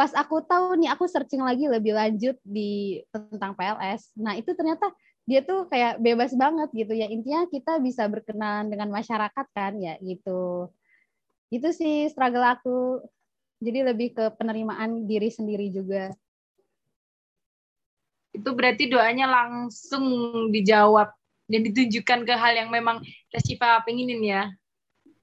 pas 0.00 0.16
aku 0.16 0.40
tahu 0.40 0.80
nih 0.80 0.88
aku 0.96 1.04
searching 1.04 1.44
lagi 1.44 1.68
lebih 1.68 1.92
lanjut 1.92 2.32
di 2.40 3.04
tentang 3.12 3.52
PLS. 3.52 4.16
Nah, 4.16 4.32
itu 4.32 4.56
ternyata 4.56 4.88
dia 5.28 5.44
tuh 5.44 5.68
kayak 5.68 6.00
bebas 6.00 6.32
banget 6.32 6.72
gitu 6.72 6.96
ya. 6.96 7.04
Intinya 7.04 7.44
kita 7.44 7.76
bisa 7.84 8.08
berkenalan 8.08 8.72
dengan 8.72 8.88
masyarakat 8.88 9.46
kan 9.52 9.76
ya 9.76 10.00
gitu. 10.00 10.72
Itu 11.52 11.68
sih 11.76 12.08
struggle 12.08 12.48
aku. 12.48 13.04
Jadi 13.60 13.92
lebih 13.92 14.16
ke 14.16 14.32
penerimaan 14.40 15.04
diri 15.04 15.28
sendiri 15.28 15.68
juga. 15.68 16.16
Itu 18.32 18.56
berarti 18.56 18.88
doanya 18.88 19.28
langsung 19.28 20.00
dijawab 20.48 21.12
dan 21.44 21.60
ditunjukkan 21.60 22.24
ke 22.24 22.34
hal 22.40 22.56
yang 22.56 22.72
memang 22.72 23.04
Siva 23.36 23.84
pengenin 23.84 24.24
ya. 24.24 24.48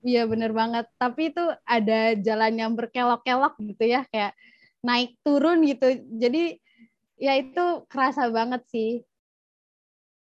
Iya 0.05 0.29
bener 0.29 0.53
banget. 0.53 0.85
Tapi 1.01 1.33
itu 1.33 1.41
ada 1.65 2.13
jalan 2.21 2.53
yang 2.53 2.71
berkelok-kelok 2.77 3.57
gitu 3.57 3.83
ya, 3.89 4.05
kayak 4.13 4.37
naik 4.85 5.17
turun 5.25 5.63
gitu. 5.65 6.01
Jadi 6.17 6.57
ya 7.17 7.33
itu 7.37 7.85
kerasa 7.89 8.29
banget 8.29 8.61
sih. 8.69 9.01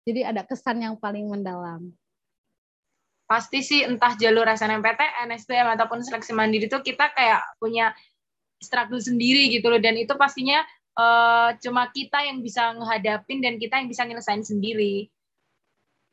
Jadi 0.03 0.27
ada 0.27 0.43
kesan 0.43 0.83
yang 0.83 0.99
paling 0.99 1.31
mendalam. 1.31 1.95
Pasti 3.31 3.63
sih 3.63 3.87
entah 3.87 4.19
jalur 4.19 4.45
SNMPTN, 4.45 5.31
SBM 5.39 5.79
ataupun 5.79 6.03
seleksi 6.03 6.35
mandiri 6.35 6.67
itu 6.67 6.79
kita 6.83 7.15
kayak 7.15 7.41
punya 7.63 7.95
struggle 8.59 9.01
sendiri 9.01 9.51
gitu 9.51 9.71
loh 9.71 9.81
dan 9.83 9.99
itu 9.99 10.15
pastinya 10.15 10.63
uh, 10.99 11.55
cuma 11.63 11.89
kita 11.91 12.23
yang 12.23 12.43
bisa 12.43 12.75
menghadapin 12.77 13.41
dan 13.41 13.57
kita 13.57 13.79
yang 13.79 13.89
bisa 13.89 14.03
nyelesain 14.05 14.43
sendiri. 14.43 15.09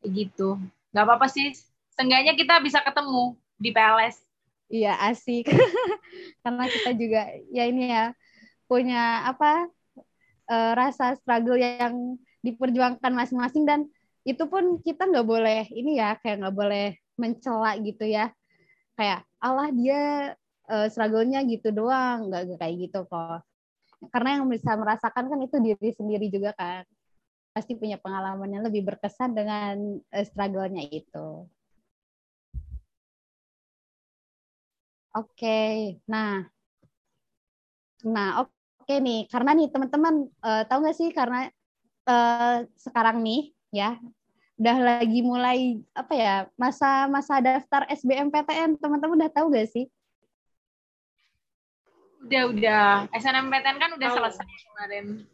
Gitu. 0.06 0.56
Gak 0.94 1.04
apa-apa 1.04 1.26
sih. 1.28 1.52
Seenggaknya 1.98 2.38
kita 2.38 2.62
bisa 2.62 2.80
ketemu 2.80 3.36
di 3.60 3.70
PLS. 3.74 4.29
Iya 4.70 4.94
asik. 5.10 5.50
Karena 6.46 6.64
kita 6.70 6.90
juga 6.94 7.26
ya 7.50 7.66
ini 7.66 7.90
ya 7.90 8.14
punya 8.70 9.26
apa 9.26 9.66
uh, 10.46 10.72
rasa 10.78 11.18
struggle 11.18 11.58
yang 11.58 12.14
diperjuangkan 12.46 13.10
masing-masing 13.10 13.66
dan 13.66 13.90
itu 14.22 14.46
pun 14.46 14.78
kita 14.80 15.10
nggak 15.10 15.26
boleh 15.26 15.66
ini 15.74 15.98
ya 15.98 16.14
kayak 16.22 16.46
nggak 16.46 16.56
boleh 16.56 16.86
mencela 17.18 17.74
gitu 17.82 18.06
ya. 18.06 18.30
Kayak 18.94 19.26
Allah 19.42 19.68
dia 19.74 20.02
uh, 20.70 20.86
struggle-nya 20.86 21.42
gitu 21.50 21.74
doang. 21.74 22.30
Nggak 22.30 22.62
kayak 22.62 22.74
gitu 22.86 23.10
kok. 23.10 23.42
Karena 24.14 24.40
yang 24.40 24.46
bisa 24.46 24.78
merasakan 24.78 25.28
kan 25.28 25.38
itu 25.42 25.56
diri 25.58 25.90
sendiri 25.98 26.30
juga 26.30 26.54
kan. 26.54 26.86
Pasti 27.50 27.74
punya 27.74 27.98
pengalamannya 27.98 28.70
lebih 28.70 28.86
berkesan 28.86 29.34
dengan 29.34 29.98
uh, 29.98 30.24
struggle-nya 30.24 30.86
itu 30.94 31.50
Oke, 35.10 35.98
nah, 36.06 36.46
nah 38.06 38.46
oke 38.46 38.54
okay 38.86 39.02
nih, 39.02 39.26
karena 39.26 39.58
nih 39.58 39.68
teman-teman 39.74 40.30
uh, 40.38 40.62
tahu 40.70 40.86
nggak 40.86 40.98
sih? 40.98 41.10
Karena 41.10 41.50
uh, 42.06 42.62
sekarang 42.78 43.18
nih 43.18 43.50
ya 43.74 43.98
udah 44.60 44.76
lagi 44.76 45.20
mulai 45.24 45.80
apa 45.96 46.12
ya 46.12 46.34
masa-masa 46.54 47.40
daftar 47.40 47.88
SBMPTN 47.90 48.78
teman-teman 48.78 49.18
udah 49.18 49.30
tahu 49.34 49.50
nggak 49.50 49.66
sih? 49.72 49.90
Udah 52.20 52.42
udah. 52.52 52.88
SNMPTN 53.16 53.76
kan 53.80 53.90
udah 53.96 54.08
oh. 54.12 54.16
selesai 54.20 54.46
kemarin. 54.46 55.24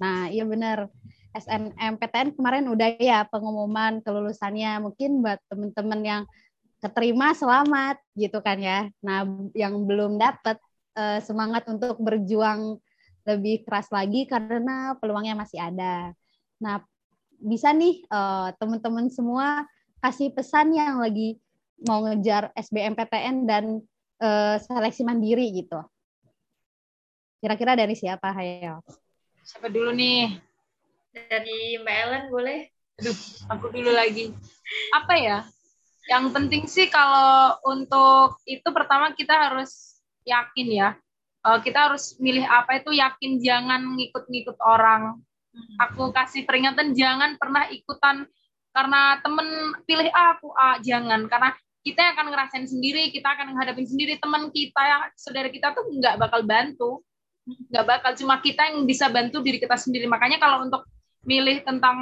Nah 0.00 0.26
iya 0.32 0.42
benar. 0.48 0.90
SNMPTN 1.36 2.34
kemarin 2.34 2.66
udah 2.66 2.98
ya 2.98 3.22
pengumuman 3.28 4.00
kelulusannya. 4.02 4.80
Mungkin 4.80 5.22
buat 5.22 5.38
teman-teman 5.46 6.00
yang 6.02 6.22
keterima 6.78 7.34
selamat 7.34 7.98
gitu 8.14 8.38
kan 8.42 8.58
ya. 8.58 8.86
Nah, 9.02 9.26
yang 9.54 9.82
belum 9.86 10.18
dapat 10.18 10.58
uh, 10.94 11.18
semangat 11.22 11.66
untuk 11.66 11.98
berjuang 11.98 12.78
lebih 13.26 13.66
keras 13.66 13.90
lagi 13.92 14.24
karena 14.24 14.96
peluangnya 14.96 15.36
masih 15.36 15.60
ada. 15.60 16.14
Nah, 16.62 16.80
bisa 17.38 17.70
nih 17.74 18.02
uh, 18.10 18.50
teman-teman 18.56 19.10
semua 19.12 19.66
kasih 20.02 20.30
pesan 20.32 20.74
yang 20.74 21.02
lagi 21.02 21.38
mau 21.86 22.02
ngejar 22.02 22.50
SBMPTN 22.58 23.46
dan 23.46 23.64
uh, 24.22 24.56
seleksi 24.58 25.06
mandiri 25.06 25.50
gitu. 25.54 25.78
Kira-kira 27.38 27.78
dari 27.78 27.94
siapa, 27.94 28.34
Hayo? 28.34 28.82
Siapa 29.46 29.70
dulu 29.70 29.94
nih? 29.94 30.34
Dari 31.14 31.78
Mbak 31.78 31.96
Ellen 32.02 32.24
boleh? 32.34 32.60
Aduh, 32.98 33.18
aku 33.46 33.70
dulu 33.70 33.94
lagi. 33.94 34.34
Apa 34.90 35.14
ya? 35.14 35.46
Yang 36.08 36.24
penting 36.32 36.64
sih 36.64 36.88
kalau 36.88 37.60
untuk 37.68 38.40
itu 38.48 38.64
pertama 38.72 39.12
kita 39.12 39.36
harus 39.36 40.00
yakin 40.24 40.68
ya. 40.72 40.90
Uh, 41.44 41.60
kita 41.60 41.92
harus 41.92 42.16
milih 42.18 42.48
apa 42.48 42.80
itu 42.80 42.96
yakin 42.96 43.38
jangan 43.44 43.84
ngikut-ngikut 43.94 44.56
orang. 44.64 45.20
Hmm. 45.52 45.76
Aku 45.88 46.08
kasih 46.10 46.48
peringatan 46.48 46.96
jangan 46.96 47.36
pernah 47.36 47.68
ikutan 47.68 48.24
karena 48.72 49.20
temen 49.20 49.48
pilih 49.84 50.08
A 50.12 50.36
aku 50.36 50.48
A 50.56 50.80
jangan 50.80 51.28
karena 51.28 51.52
kita 51.84 52.16
akan 52.16 52.26
ngerasain 52.32 52.66
sendiri, 52.68 53.08
kita 53.08 53.32
akan 53.32 53.54
menghadapi 53.54 53.80
sendiri 53.86 54.20
teman 54.20 54.52
kita 54.52 54.82
yang 54.82 55.02
saudara 55.16 55.48
kita 55.48 55.72
tuh 55.72 55.88
nggak 55.88 56.20
bakal 56.20 56.40
bantu, 56.44 56.90
nggak 57.48 57.84
bakal 57.86 58.12
cuma 58.18 58.40
kita 58.44 58.68
yang 58.68 58.84
bisa 58.84 59.08
bantu 59.08 59.40
diri 59.40 59.56
kita 59.56 59.76
sendiri. 59.76 60.04
Makanya 60.04 60.36
kalau 60.36 60.68
untuk 60.68 60.84
milih 61.24 61.64
tentang 61.64 61.96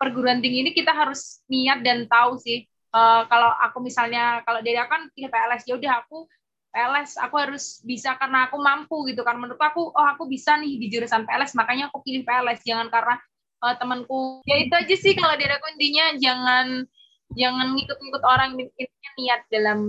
perguruan 0.00 0.40
tinggi 0.40 0.64
ini 0.64 0.70
kita 0.72 0.96
harus 0.96 1.44
niat 1.46 1.84
dan 1.84 2.08
tahu 2.08 2.40
sih 2.40 2.66
uh, 2.92 3.22
kalau 3.26 3.50
aku 3.58 3.78
misalnya 3.82 4.44
kalau 4.44 4.60
aku 4.60 4.90
kan 4.92 5.02
pilih 5.16 5.30
PLS 5.32 5.64
ya 5.66 5.74
udah 5.80 5.92
aku 6.04 6.28
PLS 6.72 7.20
aku 7.20 7.36
harus 7.36 7.84
bisa 7.84 8.16
karena 8.16 8.48
aku 8.48 8.56
mampu 8.56 9.04
gitu 9.12 9.20
kan. 9.20 9.36
Menurut 9.36 9.60
aku 9.60 9.92
oh 9.92 10.06
aku 10.08 10.24
bisa 10.24 10.56
nih 10.56 10.80
di 10.80 10.88
jurusan 10.88 11.28
PLS 11.28 11.52
makanya 11.52 11.92
aku 11.92 12.00
pilih 12.00 12.24
PLS 12.24 12.64
jangan 12.64 12.88
karena 12.88 13.20
uh, 13.60 13.74
temanku. 13.76 14.40
Ya 14.48 14.56
itu 14.56 14.72
aja 14.72 14.96
sih 14.96 15.12
kalau 15.12 15.36
dari 15.36 15.52
aku 15.52 15.68
jangan 16.16 16.88
jangan 17.36 17.66
ngikut-ngikut 17.76 18.24
orang. 18.24 18.56
Intinya 18.56 19.10
niat 19.20 19.40
dalam 19.52 19.80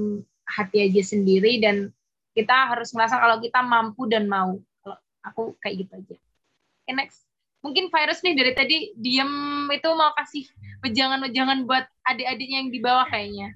hati 0.44 0.92
aja 0.92 1.02
sendiri 1.16 1.63
dan 1.63 1.88
kita 2.36 2.76
harus 2.76 2.92
merasa 2.92 3.16
kalau 3.16 3.39
kita 3.39 3.63
mampu 3.63 4.04
dan 4.12 4.28
mau. 4.28 4.60
Kalau 4.84 4.98
aku 5.24 5.42
kayak 5.63 5.88
gitu 5.88 5.92
aja. 6.04 6.16
Okay, 6.84 6.94
next 7.00 7.24
mungkin 7.63 7.88
virus 7.88 8.19
nih 8.21 8.36
dari 8.36 8.52
tadi 8.54 8.78
diem 8.99 9.65
itu 9.71 9.89
mau 9.95 10.12
kasih 10.19 10.45
wejangan-wejangan 10.84 11.63
buat 11.63 11.88
adik-adiknya 12.04 12.67
yang 12.67 12.71
di 12.76 12.80
bawah 12.84 13.08
kayaknya. 13.08 13.56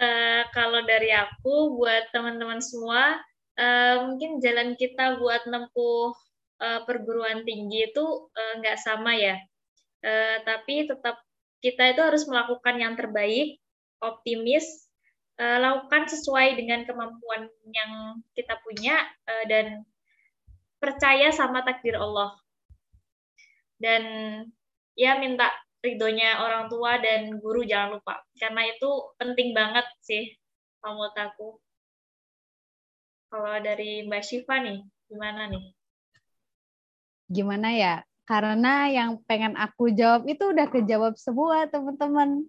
Uh, 0.00 0.42
kalau 0.56 0.82
dari 0.88 1.12
aku 1.12 1.78
buat 1.78 2.10
teman-teman 2.10 2.58
semua 2.58 3.20
uh, 3.60 4.08
mungkin 4.08 4.40
jalan 4.40 4.74
kita 4.74 5.20
buat 5.20 5.44
nempuh 5.44 6.16
uh, 6.58 6.80
perguruan 6.88 7.44
tinggi 7.44 7.92
itu 7.92 8.32
nggak 8.32 8.76
uh, 8.78 8.82
sama 8.82 9.12
ya. 9.14 9.36
Uh, 10.02 10.42
tapi 10.42 10.88
tetap 10.88 11.20
kita 11.62 11.94
itu 11.94 12.02
harus 12.02 12.26
melakukan 12.26 12.74
yang 12.74 12.98
terbaik, 12.98 13.62
optimis, 14.02 14.90
uh, 15.38 15.62
lakukan 15.62 16.10
sesuai 16.10 16.58
dengan 16.58 16.82
kemampuan 16.82 17.46
yang 17.70 18.18
kita 18.34 18.58
punya 18.66 18.98
uh, 19.28 19.44
dan 19.46 19.86
percaya 20.82 21.30
sama 21.30 21.62
takdir 21.62 21.94
Allah 21.94 22.34
dan 23.82 24.02
ya 24.94 25.18
minta 25.18 25.50
ridhonya 25.82 26.38
orang 26.38 26.70
tua 26.70 27.02
dan 27.02 27.42
guru 27.42 27.66
jangan 27.66 27.98
lupa. 27.98 28.22
Karena 28.38 28.62
itu 28.70 28.88
penting 29.18 29.50
banget 29.50 29.84
sih 29.98 30.30
menurut 30.80 31.16
aku. 31.18 31.58
Kalau 33.32 33.58
dari 33.58 34.06
Mbak 34.06 34.22
Syifa 34.22 34.62
nih 34.62 34.78
gimana 35.10 35.50
nih? 35.50 35.64
Gimana 37.26 37.68
ya? 37.74 37.94
Karena 38.22 38.86
yang 38.86 39.18
pengen 39.26 39.58
aku 39.58 39.90
jawab 39.90 40.24
itu 40.30 40.54
udah 40.54 40.70
kejawab 40.70 41.18
semua 41.18 41.66
teman-teman. 41.66 42.46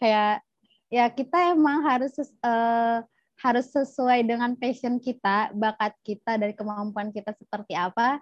Kayak 0.00 0.40
ya 0.88 1.12
kita 1.12 1.52
emang 1.52 1.84
harus 1.84 2.16
uh, 2.40 3.04
harus 3.36 3.68
sesuai 3.68 4.24
dengan 4.24 4.56
passion 4.56 4.96
kita, 4.96 5.52
bakat 5.52 5.92
kita 6.00 6.40
dari 6.40 6.56
kemampuan 6.56 7.12
kita 7.12 7.36
seperti 7.36 7.76
apa. 7.76 8.16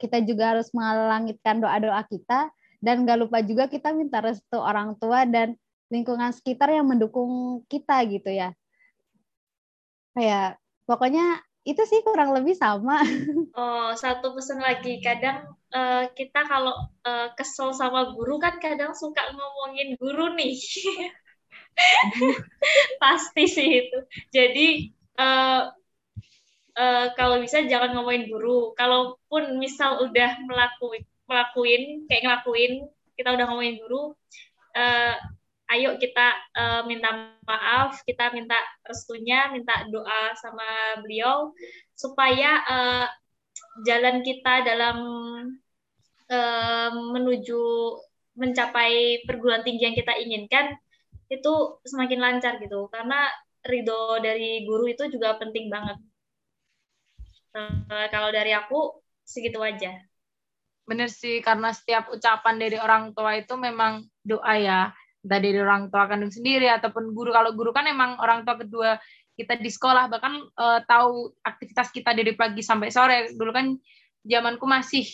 Kita 0.00 0.18
juga 0.22 0.56
harus 0.56 0.68
mengalangitkan 0.74 1.62
doa-doa 1.62 2.02
kita 2.10 2.50
dan 2.84 3.08
gak 3.08 3.18
lupa 3.20 3.40
juga 3.40 3.70
kita 3.70 3.96
minta 3.96 4.20
restu 4.20 4.60
orang 4.60 4.98
tua 5.00 5.24
dan 5.24 5.56
lingkungan 5.88 6.34
sekitar 6.34 6.72
yang 6.72 6.84
mendukung 6.84 7.62
kita 7.70 8.02
gitu 8.10 8.28
ya. 8.28 8.52
Kayak 10.14 10.58
pokoknya 10.84 11.40
itu 11.64 11.80
sih 11.88 12.04
kurang 12.04 12.36
lebih 12.36 12.54
sama. 12.54 13.00
Oh, 13.54 13.94
satu 13.94 14.34
pesan 14.34 14.58
lagi. 14.58 14.98
Kadang 14.98 15.46
uh, 15.70 16.10
kita 16.10 16.42
kalau 16.42 16.74
uh, 17.06 17.30
kesel 17.38 17.70
sama 17.70 18.10
guru 18.10 18.42
kan 18.42 18.58
kadang 18.58 18.98
suka 18.98 19.22
ngomongin 19.30 19.94
guru 19.94 20.34
nih. 20.34 20.58
pasti 23.02 23.44
sih 23.50 23.68
itu 23.82 23.98
jadi 24.30 24.66
uh, 25.18 25.74
uh, 26.78 27.06
kalau 27.18 27.40
bisa 27.42 27.64
jangan 27.66 27.94
ngomongin 27.96 28.30
guru. 28.30 28.74
Kalaupun 28.78 29.58
misal 29.58 30.04
udah 30.04 30.38
melakuin 30.46 31.04
melakuin 31.24 32.04
kayak 32.04 32.22
ngelakuin 32.28 32.72
kita 33.16 33.32
udah 33.32 33.44
ngomongin 33.48 33.80
guru 33.80 34.12
uh, 34.76 35.14
ayo 35.72 35.96
kita 35.96 36.36
uh, 36.52 36.82
minta 36.84 37.32
maaf 37.48 38.04
kita 38.04 38.28
minta 38.36 38.58
restunya 38.84 39.48
minta 39.48 39.88
doa 39.88 40.36
sama 40.36 41.00
beliau 41.00 41.56
supaya 41.96 42.60
uh, 42.68 43.06
jalan 43.88 44.20
kita 44.20 44.68
dalam 44.68 44.98
uh, 46.28 46.90
menuju 46.92 47.62
mencapai 48.34 49.24
perguruan 49.24 49.64
tinggi 49.64 49.88
yang 49.88 49.96
kita 49.96 50.12
inginkan 50.18 50.74
itu 51.30 51.80
semakin 51.86 52.20
lancar 52.20 52.58
gitu. 52.60 52.90
Karena 52.92 53.30
ridho 53.64 54.20
dari 54.20 54.66
guru 54.68 54.90
itu 54.90 55.08
juga 55.08 55.38
penting 55.40 55.72
banget 55.72 55.96
uh, 57.54 58.06
kalau 58.10 58.28
dari 58.34 58.52
aku 58.52 58.98
segitu 59.24 59.62
aja. 59.62 59.94
Bener 60.84 61.08
sih 61.08 61.40
karena 61.40 61.72
setiap 61.72 62.12
ucapan 62.12 62.60
dari 62.60 62.76
orang 62.76 63.16
tua 63.16 63.40
itu 63.40 63.54
memang 63.56 64.04
doa 64.20 64.54
ya. 64.60 64.80
Entah 65.24 65.40
dari 65.40 65.56
orang 65.56 65.88
tua 65.88 66.04
kandung 66.04 66.28
sendiri 66.28 66.68
ataupun 66.68 67.16
guru. 67.16 67.32
Kalau 67.32 67.56
guru 67.56 67.72
kan 67.72 67.88
emang 67.88 68.20
orang 68.20 68.44
tua 68.44 68.60
kedua 68.60 69.00
kita 69.32 69.56
di 69.56 69.72
sekolah. 69.72 70.12
Bahkan 70.12 70.34
uh, 70.52 70.80
tahu 70.84 71.32
aktivitas 71.40 71.88
kita 71.88 72.12
dari 72.12 72.36
pagi 72.36 72.60
sampai 72.60 72.92
sore. 72.92 73.32
Dulu 73.32 73.50
kan 73.54 73.72
zamanku 74.20 74.68
masih 74.68 75.08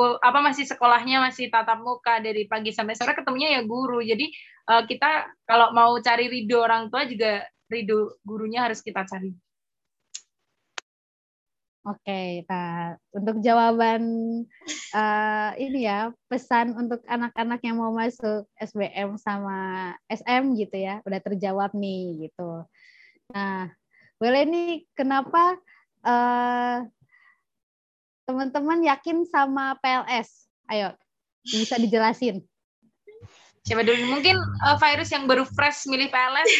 apa 0.00 0.38
masih 0.40 0.64
sekolahnya 0.64 1.20
masih 1.20 1.52
tatap 1.52 1.84
muka. 1.84 2.24
Dari 2.24 2.48
pagi 2.48 2.72
sampai 2.72 2.96
sore 2.96 3.12
ketemunya 3.12 3.60
ya 3.60 3.62
guru. 3.68 4.00
Jadi 4.00 4.32
uh, 4.72 4.88
kita 4.88 5.28
kalau 5.44 5.76
mau 5.76 5.92
cari 6.00 6.32
ridho 6.32 6.64
orang 6.64 6.88
tua 6.88 7.04
juga 7.04 7.44
ridho 7.68 8.16
gurunya 8.24 8.64
harus 8.64 8.80
kita 8.80 9.04
cari. 9.04 9.49
Oke, 11.90 12.46
nah 12.46 12.94
untuk 13.10 13.42
jawaban 13.42 14.02
uh, 14.94 15.50
ini 15.58 15.90
ya 15.90 16.14
pesan 16.30 16.78
untuk 16.78 17.02
anak-anak 17.10 17.58
yang 17.66 17.82
mau 17.82 17.90
masuk 17.90 18.46
SBM 18.62 19.18
sama 19.18 19.90
SM 20.06 20.54
gitu 20.54 20.76
ya, 20.78 21.02
udah 21.02 21.18
terjawab 21.18 21.74
nih 21.74 22.30
gitu. 22.30 22.62
Nah, 23.34 23.74
boleh 24.22 24.42
nih 24.46 24.70
kenapa 24.94 25.58
uh, 26.06 26.86
teman-teman 28.30 28.86
yakin 28.86 29.26
sama 29.26 29.74
PLS? 29.82 30.46
Ayo, 30.70 30.94
bisa 31.42 31.74
dijelasin. 31.74 32.46
Siapa 33.66 33.84
dulu? 33.84 34.18
Mungkin 34.18 34.38
uh, 34.38 34.78
virus 34.78 35.10
yang 35.10 35.26
baru 35.26 35.42
fresh 35.42 35.90
milih 35.90 36.08
PLS. 36.08 36.50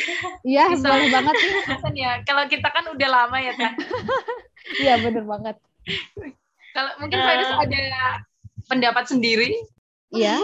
Iya, 0.42 0.74
boleh 0.74 1.08
banget 1.08 1.34
nih. 1.38 2.02
ya. 2.04 2.12
Kalau 2.26 2.44
kita 2.50 2.68
kan 2.68 2.84
udah 2.90 3.08
lama 3.08 3.38
ya 3.38 3.54
kan. 3.56 3.78
Iya, 4.78 4.94
bener 5.02 5.24
banget. 5.26 5.56
Kalau 6.70 6.92
mungkin 7.02 7.18
uh, 7.18 7.26
virus 7.26 7.50
ada 7.50 7.82
pendapat 8.70 9.04
sendiri. 9.10 9.50
Iya. 10.14 10.38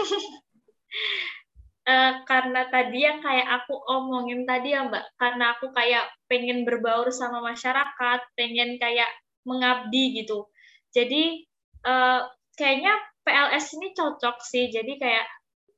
uh, 1.87 2.11
karena 2.29 2.67
tadi 2.67 2.99
yang 3.07 3.23
kayak 3.23 3.47
aku 3.63 3.79
omongin 3.87 4.43
tadi 4.43 4.75
ya 4.75 4.83
Mbak, 4.87 5.05
karena 5.15 5.55
aku 5.55 5.71
kayak 5.71 6.11
pengen 6.27 6.67
berbaur 6.67 7.07
sama 7.15 7.39
masyarakat, 7.39 8.19
pengen 8.35 8.75
kayak 8.75 9.07
mengabdi 9.47 10.19
gitu. 10.23 10.51
Jadi 10.91 11.47
uh, 11.87 12.27
kayaknya 12.59 12.99
PLS 13.23 13.79
ini 13.79 13.95
cocok 13.95 14.43
sih. 14.43 14.67
Jadi 14.67 14.99
kayak 14.99 15.27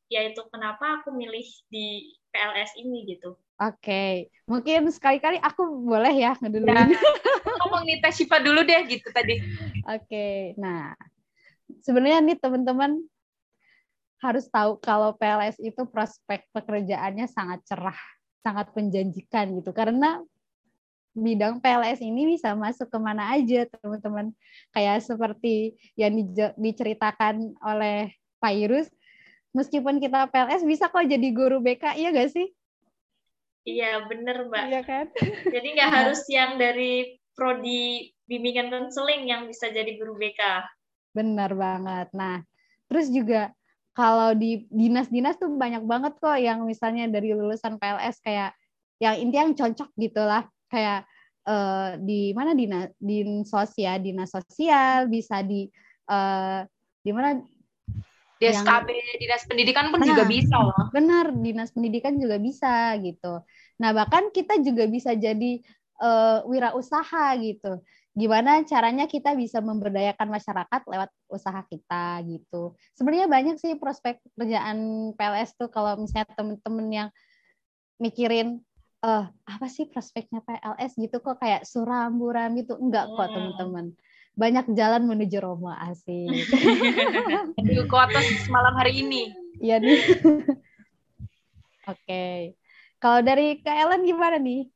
ya 0.10 0.26
itu 0.26 0.42
kenapa 0.50 1.02
aku 1.02 1.14
milih 1.14 1.46
di 1.70 2.10
PLS 2.34 2.78
ini 2.82 3.06
gitu. 3.06 3.38
Oke, 3.60 3.76
okay. 3.84 4.14
mungkin 4.48 4.88
sekali-kali 4.88 5.36
aku 5.44 5.84
boleh 5.84 6.16
ya 6.16 6.32
ngeduluin. 6.40 6.80
Ya, 6.80 6.88
ngomong 7.60 7.84
nih 7.84 8.00
Teh 8.00 8.16
Syifa 8.16 8.40
dulu 8.40 8.64
deh 8.64 8.88
gitu 8.88 9.12
tadi. 9.12 9.36
Oke, 9.84 10.08
okay. 10.08 10.36
nah 10.56 10.96
sebenarnya 11.84 12.24
nih 12.24 12.40
teman-teman 12.40 13.04
harus 14.24 14.48
tahu 14.48 14.80
kalau 14.80 15.12
PLS 15.16 15.60
itu 15.60 15.84
prospek 15.92 16.48
pekerjaannya 16.56 17.28
sangat 17.28 17.60
cerah, 17.68 18.00
sangat 18.40 18.72
menjanjikan 18.76 19.52
gitu. 19.60 19.76
Karena 19.76 20.24
bidang 21.12 21.60
PLS 21.60 22.00
ini 22.00 22.36
bisa 22.40 22.56
masuk 22.56 22.88
ke 22.88 22.96
mana 22.96 23.36
aja 23.36 23.68
teman-teman. 23.68 24.32
Kayak 24.72 25.04
seperti 25.04 25.76
yang 26.00 26.16
diceritakan 26.56 27.60
oleh 27.60 28.16
Pak 28.40 28.54
Irus, 28.56 28.88
meskipun 29.52 30.00
kita 30.00 30.32
PLS 30.32 30.64
bisa 30.64 30.88
kok 30.88 31.04
jadi 31.04 31.28
guru 31.36 31.60
BK, 31.60 32.00
iya 32.00 32.16
gak 32.16 32.32
sih? 32.32 32.48
Iya, 33.70 33.92
bener 34.10 34.38
Mbak. 34.50 34.66
Iya 34.70 34.82
kan? 34.82 35.06
Jadi 35.56 35.68
nggak 35.78 35.92
harus 35.94 36.22
yang 36.32 36.58
dari 36.58 37.20
prodi 37.38 38.10
bimbingan 38.30 38.70
konseling 38.70 39.26
yang 39.26 39.48
bisa 39.50 39.72
jadi 39.72 39.96
guru 39.96 40.20
BK. 40.20 40.62
Bener 41.16 41.56
banget. 41.56 42.12
Nah, 42.14 42.44
terus 42.92 43.10
juga 43.10 43.50
kalau 43.96 44.38
di 44.38 44.70
dinas-dinas 44.70 45.40
tuh 45.40 45.50
banyak 45.56 45.82
banget 45.88 46.14
kok 46.20 46.38
yang 46.38 46.68
misalnya 46.68 47.10
dari 47.10 47.34
lulusan 47.34 47.82
PLS 47.82 48.22
kayak 48.22 48.54
yang 49.02 49.16
intinya 49.18 49.50
yang 49.50 49.56
cocok 49.58 49.90
gitulah 49.96 50.44
kayak 50.68 51.08
uh, 51.48 51.98
di 51.98 52.36
mana 52.36 52.54
dinas 52.54 52.92
din 53.00 53.48
sosial 53.48 53.98
dinas 54.04 54.30
sosial 54.30 55.08
bisa 55.08 55.42
di 55.42 55.66
uh, 56.12 56.62
di 57.02 57.12
mana 57.16 57.40
di 58.40 58.46
SKB 58.48 58.88
dinas 59.20 59.44
pendidikan 59.44 59.92
pun 59.92 60.00
nah, 60.00 60.08
juga 60.16 60.24
bisa 60.24 60.56
loh. 60.56 60.88
Benar, 60.96 61.36
dinas 61.36 61.76
pendidikan 61.76 62.16
juga 62.16 62.40
bisa 62.40 62.96
gitu. 63.04 63.44
Nah, 63.84 63.92
bahkan 63.92 64.32
kita 64.32 64.64
juga 64.64 64.88
bisa 64.88 65.12
jadi 65.12 65.60
uh, 66.00 66.48
wirausaha 66.48 67.36
gitu. 67.44 67.84
Gimana 68.16 68.64
caranya 68.64 69.12
kita 69.12 69.36
bisa 69.36 69.60
memberdayakan 69.60 70.32
masyarakat 70.32 70.82
lewat 70.88 71.12
usaha 71.28 71.62
kita 71.68 72.24
gitu. 72.32 72.80
Sebenarnya 72.96 73.28
banyak 73.28 73.56
sih 73.60 73.76
prospek 73.76 74.24
pekerjaan 74.36 75.12
PLS 75.20 75.60
tuh 75.60 75.68
kalau 75.68 76.00
misalnya 76.00 76.32
temen-temen 76.36 76.88
yang 76.90 77.10
mikirin 78.00 78.64
eh 79.00 79.26
apa 79.32 79.68
sih 79.72 79.88
prospeknya 79.88 80.44
PLS 80.44 81.00
gitu 81.00 81.24
kok 81.24 81.40
kayak 81.40 81.64
suram 81.64 82.20
buram 82.20 82.52
gitu 82.60 82.76
enggak 82.76 83.08
kok 83.08 83.32
hmm. 83.32 83.96
Banyak 84.36 84.72
jalan 84.76 85.04
menuju 85.08 85.38
Roma 85.40 85.76
asik. 85.92 86.48
Menuju 87.60 87.84
kota 87.92 88.20
malam 88.48 88.74
hari 88.80 89.04
ini. 89.04 89.32
Iya 89.60 89.84
nih. 89.84 90.00
Oke. 91.90 92.00
Okay. 92.06 92.38
Kalau 93.00 93.20
dari 93.24 93.60
Kak 93.64 93.76
Ellen 93.76 94.04
gimana 94.04 94.36
nih? 94.36 94.68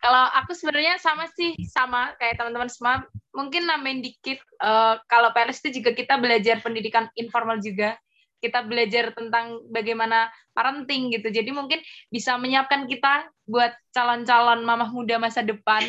Kalau 0.00 0.24
aku 0.32 0.52
sebenarnya 0.52 1.00
sama 1.00 1.28
sih, 1.32 1.56
sama 1.68 2.12
kayak 2.20 2.40
teman-teman 2.40 2.68
semua. 2.68 3.04
Mungkin 3.32 3.68
nambahin 3.68 4.00
dikit, 4.00 4.40
uh, 4.60 5.00
kalau 5.08 5.32
PLS 5.32 5.60
itu 5.64 5.80
juga 5.80 5.92
kita 5.92 6.16
belajar 6.16 6.60
pendidikan 6.64 7.08
informal 7.16 7.60
juga 7.60 7.96
kita 8.40 8.64
belajar 8.64 9.12
tentang 9.16 9.64
bagaimana 9.72 10.28
parenting 10.52 11.12
gitu. 11.12 11.28
Jadi 11.32 11.50
mungkin 11.52 11.80
bisa 12.12 12.36
menyiapkan 12.36 12.84
kita 12.88 13.28
buat 13.48 13.72
calon-calon 13.94 14.66
mamah 14.66 14.90
muda 14.90 15.16
masa 15.16 15.40
depan 15.40 15.80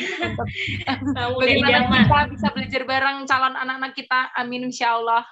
bagaimana 1.41 1.89
kita 1.89 2.19
bisa 2.31 2.47
belajar 2.53 2.81
bareng 2.87 3.17
calon 3.27 3.55
anak-anak 3.55 3.93
kita. 3.95 4.19
Amin 4.35 4.67
insya 4.67 4.95
Allah. 4.99 5.23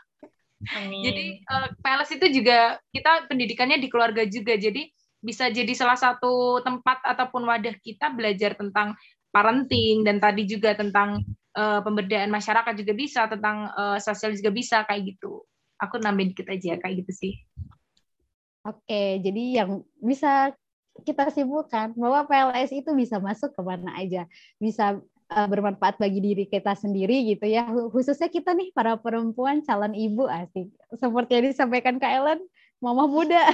Amin. 0.75 1.03
Jadi 1.05 1.25
uh, 1.45 1.67
eh, 1.67 1.69
PLS 1.79 2.11
itu 2.17 2.27
juga 2.41 2.79
kita 2.89 3.29
pendidikannya 3.29 3.77
di 3.77 3.87
keluarga 3.91 4.23
juga. 4.25 4.55
Jadi 4.57 4.89
bisa 5.25 5.49
jadi 5.49 5.73
salah 5.73 5.97
satu 5.97 6.61
tempat 6.61 7.01
ataupun 7.01 7.49
wadah 7.49 7.75
kita 7.81 8.13
belajar 8.13 8.53
tentang 8.53 8.93
parenting 9.33 10.05
dan 10.05 10.21
tadi 10.21 10.47
juga 10.47 10.77
tentang 10.77 11.19
uh, 11.57 11.81
pemberdayaan 11.81 12.31
masyarakat 12.31 12.73
juga 12.77 12.93
bisa, 12.93 13.27
tentang 13.27 13.67
uh, 13.73 13.97
sosial 13.99 14.31
juga 14.37 14.53
bisa 14.53 14.85
kayak 14.87 15.17
gitu 15.17 15.43
aku 15.85 16.01
nambahin 16.01 16.33
dikit 16.33 16.49
aja 16.49 16.77
kayak 16.81 17.05
gitu 17.05 17.13
sih 17.13 17.33
Oke, 18.65 19.21
jadi 19.21 19.61
yang 19.61 19.85
bisa 20.01 20.49
kita 21.05 21.29
simpulkan 21.29 21.93
bahwa 21.93 22.25
PLS 22.25 22.73
itu 22.73 22.97
bisa 22.97 23.21
masuk 23.21 23.53
ke 23.53 23.61
mana 23.61 23.93
aja, 23.93 24.25
bisa 24.57 24.97
uh, 25.29 25.47
bermanfaat 25.49 26.01
bagi 26.01 26.17
diri 26.17 26.49
kita 26.49 26.73
sendiri 26.73 27.29
gitu 27.29 27.45
ya. 27.45 27.69
Khususnya 27.93 28.25
kita 28.25 28.57
nih 28.57 28.73
para 28.73 28.97
perempuan 28.97 29.61
calon 29.61 29.93
ibu 29.93 30.25
asik. 30.25 30.73
Seperti 30.97 31.31
yang 31.37 31.45
disampaikan 31.53 32.01
Kak 32.01 32.09
Ellen, 32.09 32.41
mama 32.81 33.05
muda. 33.05 33.53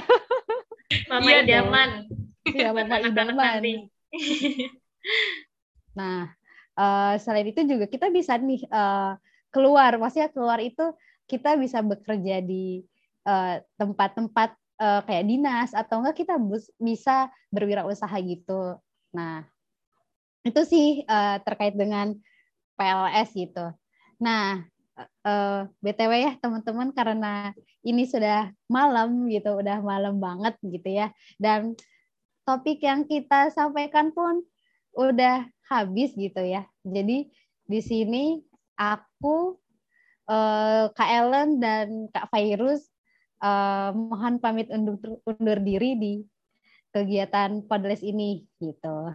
Mama 1.08 1.24
iya 1.24 1.40
idaman. 1.40 2.04
Iya, 2.44 2.68
mama 2.76 3.00
idaman. 3.00 3.64
nah, 5.96 6.28
uh, 6.76 7.16
selain 7.16 7.48
itu 7.48 7.64
juga 7.64 7.88
kita 7.88 8.12
bisa 8.12 8.36
nih 8.36 8.60
uh, 8.68 9.16
keluar, 9.48 9.96
maksudnya 9.96 10.28
keluar 10.28 10.60
itu 10.60 10.84
kita 11.30 11.56
bisa 11.56 11.80
bekerja 11.80 12.42
di 12.42 12.82
tempat-tempat 13.78 14.50
uh, 14.50 14.62
uh, 14.82 15.00
kayak 15.06 15.24
dinas 15.30 15.70
atau 15.70 16.02
enggak 16.02 16.26
kita 16.26 16.34
bisa 16.82 17.30
berwirausaha 17.54 18.16
gitu. 18.18 18.82
Nah, 19.14 19.46
itu 20.42 20.60
sih 20.66 20.86
uh, 21.06 21.38
terkait 21.46 21.78
dengan 21.78 22.18
PLS 22.74 23.30
gitu. 23.36 23.70
Nah, 24.22 24.66
uh, 24.98 25.06
eh, 25.26 25.60
BTW 25.82 26.12
ya 26.18 26.32
teman-teman 26.38 26.90
karena 26.94 27.54
ini 27.86 28.06
sudah 28.06 28.50
malam 28.66 29.26
gitu, 29.30 29.58
udah 29.58 29.82
malam 29.82 30.18
banget 30.18 30.58
gitu 30.62 30.88
ya. 30.90 31.14
Dan 31.38 31.78
topik 32.42 32.82
yang 32.82 33.06
kita 33.06 33.54
sampaikan 33.54 34.10
pun 34.10 34.42
udah 34.98 35.46
habis 35.70 36.14
gitu 36.18 36.42
ya. 36.42 36.66
Jadi 36.82 37.30
di 37.66 37.80
sini 37.82 38.42
aku 38.74 39.61
uh, 40.28 40.90
Kak 40.92 41.10
Ellen 41.10 41.58
dan 41.58 42.10
Kak 42.12 42.30
Virus 42.30 42.86
uh, 43.42 43.90
mohon 43.94 44.38
pamit 44.38 44.70
undur, 44.70 44.98
undur 45.26 45.58
diri 45.58 45.98
di 45.98 46.12
kegiatan 46.94 47.64
Podles 47.66 48.04
ini 48.04 48.46
gitu. 48.62 49.10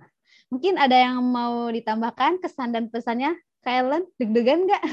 Mungkin 0.51 0.79
ada 0.79 0.95
yang 0.95 1.19
mau 1.23 1.67
ditambahkan 1.71 2.39
kesan 2.39 2.71
dan 2.71 2.87
pesannya, 2.87 3.35
Kak 3.63 3.75
Ellen? 3.83 4.03
Deg-degan 4.19 4.67
nggak? 4.67 4.83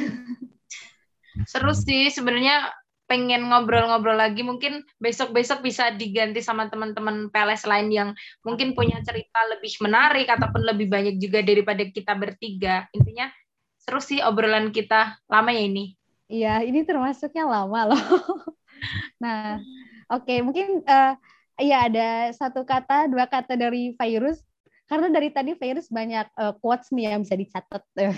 Seru 1.50 1.74
sih 1.74 2.10
sebenarnya 2.14 2.70
pengen 3.04 3.52
ngobrol-ngobrol 3.52 4.16
lagi 4.16 4.40
mungkin 4.40 4.80
besok-besok 4.96 5.60
bisa 5.60 5.92
diganti 5.92 6.40
sama 6.40 6.72
teman-teman 6.72 7.28
PLS 7.28 7.68
lain 7.68 7.92
yang 7.92 8.08
mungkin 8.40 8.72
punya 8.72 8.96
cerita 9.04 9.44
lebih 9.52 9.76
menarik 9.84 10.24
ataupun 10.24 10.64
lebih 10.64 10.88
banyak 10.88 11.20
juga 11.20 11.44
daripada 11.44 11.84
kita 11.84 12.16
bertiga. 12.16 12.88
Intinya 12.96 13.28
seru 13.76 14.00
sih 14.00 14.24
obrolan 14.24 14.72
kita 14.72 15.20
lama 15.28 15.52
ya 15.52 15.68
ini. 15.68 15.92
Iya, 16.28 16.64
ini 16.64 16.80
termasuknya 16.88 17.44
lama 17.44 17.80
loh. 17.92 18.00
Nah, 19.22 19.56
oke 20.12 20.28
okay, 20.28 20.38
mungkin 20.44 20.84
uh, 20.84 21.16
ya 21.56 21.88
ada 21.88 22.28
satu 22.36 22.66
kata, 22.68 23.08
dua 23.08 23.24
kata 23.24 23.56
dari 23.56 23.96
virus 23.96 24.44
karena 24.84 25.08
dari 25.08 25.32
tadi 25.32 25.56
virus 25.56 25.88
banyak 25.88 26.28
uh, 26.36 26.52
quotes 26.60 26.92
nih 26.92 27.16
yang 27.16 27.24
bisa 27.24 27.38
dicatat. 27.38 27.80
uh, 27.96 28.12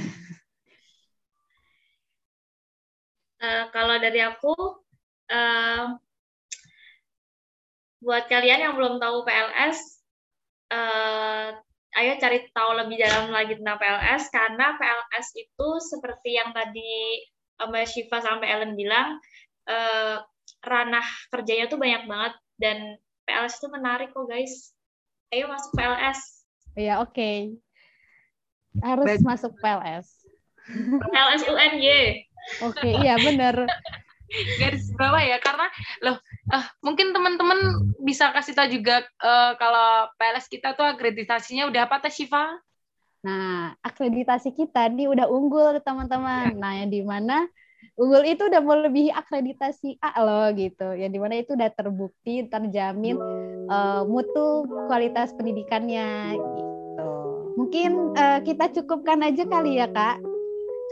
kalau 3.76 3.96
dari 4.02 4.18
aku, 4.26 4.54
uh, 5.30 5.94
buat 8.02 8.26
kalian 8.26 8.66
yang 8.66 8.74
belum 8.74 8.98
tahu 8.98 9.22
PLS, 9.22 10.02
uh, 10.74 11.54
ayo 12.02 12.12
cari 12.18 12.50
tahu 12.50 12.70
lebih 12.74 12.98
dalam 12.98 13.30
lagi 13.30 13.54
tentang 13.54 13.78
PLS 13.78 14.24
karena 14.34 14.74
PLS 14.74 15.26
itu 15.38 15.68
seperti 15.80 16.42
yang 16.42 16.50
tadi 16.50 17.22
Mbak 17.60 17.86
Syifa 17.88 18.20
sampai 18.20 18.52
Ellen 18.52 18.76
bilang, 18.76 19.16
uh, 19.68 20.20
ranah 20.62 21.06
kerjanya 21.30 21.66
tuh 21.70 21.78
banyak 21.80 22.04
banget 22.04 22.34
dan 22.58 22.78
PLS 23.26 23.58
itu 23.58 23.68
menarik 23.70 24.14
kok 24.14 24.26
guys. 24.30 24.72
Ayo 25.34 25.50
masuk 25.50 25.74
PLS. 25.74 26.20
Iya 26.78 27.02
oke. 27.02 27.12
Okay. 27.12 27.36
Harus 28.84 29.08
Baik. 29.08 29.24
masuk 29.26 29.52
PLS. 29.58 30.06
PLS 31.10 31.42
UNY. 31.46 32.22
Oke 32.62 32.78
okay, 32.78 32.92
iya 33.02 33.18
benar. 33.18 33.66
Garis 34.58 34.90
bawah 34.98 35.22
ya 35.22 35.38
karena 35.38 35.70
loh 36.02 36.18
uh, 36.50 36.66
mungkin 36.82 37.14
teman-teman 37.14 37.94
bisa 38.02 38.34
kasih 38.34 38.58
tahu 38.58 38.68
juga 38.74 39.06
uh, 39.22 39.54
kalau 39.54 40.10
PLS 40.18 40.50
kita 40.50 40.74
tuh 40.74 40.82
akreditasinya 40.82 41.70
udah 41.70 41.86
apa 41.86 42.02
teh 42.02 42.10
Shiva? 42.10 42.58
Nah, 43.24 43.72
akreditasi 43.80 44.52
kita 44.52 44.92
nih 44.92 45.08
udah 45.08 45.30
unggul 45.30 45.78
teman-teman. 45.80 46.52
Ya. 46.52 46.60
Nah, 46.60 46.72
yang 46.82 46.90
di 46.90 47.00
mana 47.00 47.48
Google 47.96 48.28
itu 48.28 48.44
udah 48.44 48.60
melebihi 48.60 49.08
akreditasi 49.08 49.96
A 50.04 50.20
loh 50.20 50.52
gitu. 50.52 50.92
Yang 50.92 51.10
di 51.16 51.18
mana 51.20 51.34
itu 51.40 51.56
udah 51.56 51.70
terbukti 51.72 52.44
terjamin 52.44 53.16
uh, 53.72 54.04
mutu 54.04 54.68
kualitas 54.84 55.32
pendidikannya 55.32 56.36
gitu. 56.36 57.08
Mungkin 57.56 57.90
uh, 58.12 58.40
kita 58.44 58.68
cukupkan 58.76 59.24
aja 59.24 59.48
kali 59.48 59.80
ya 59.80 59.88
kak, 59.88 60.20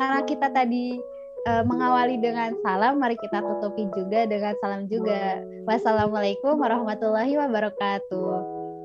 karena 0.00 0.20
kita 0.24 0.48
tadi 0.48 0.96
uh, 1.44 1.60
mengawali 1.68 2.16
dengan 2.16 2.56
salam, 2.64 2.96
mari 2.96 3.20
kita 3.20 3.44
tutupi 3.44 3.84
juga 3.92 4.24
dengan 4.24 4.56
salam 4.64 4.88
juga. 4.88 5.44
Wassalamualaikum 5.68 6.56
warahmatullahi 6.56 7.36
wabarakatuh. 7.36 8.32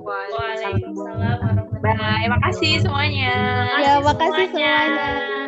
Waalaikumsalam 0.03 0.83
warahmatullahi 0.99 1.39
wabarakatuh. 1.39 1.68
Bye, 1.79 2.27
makasih 2.27 2.83
semuanya. 2.83 3.31
Ya, 3.79 4.03
makasih 4.03 4.51
semuanya. 4.51 4.51
semuanya. 4.51 5.38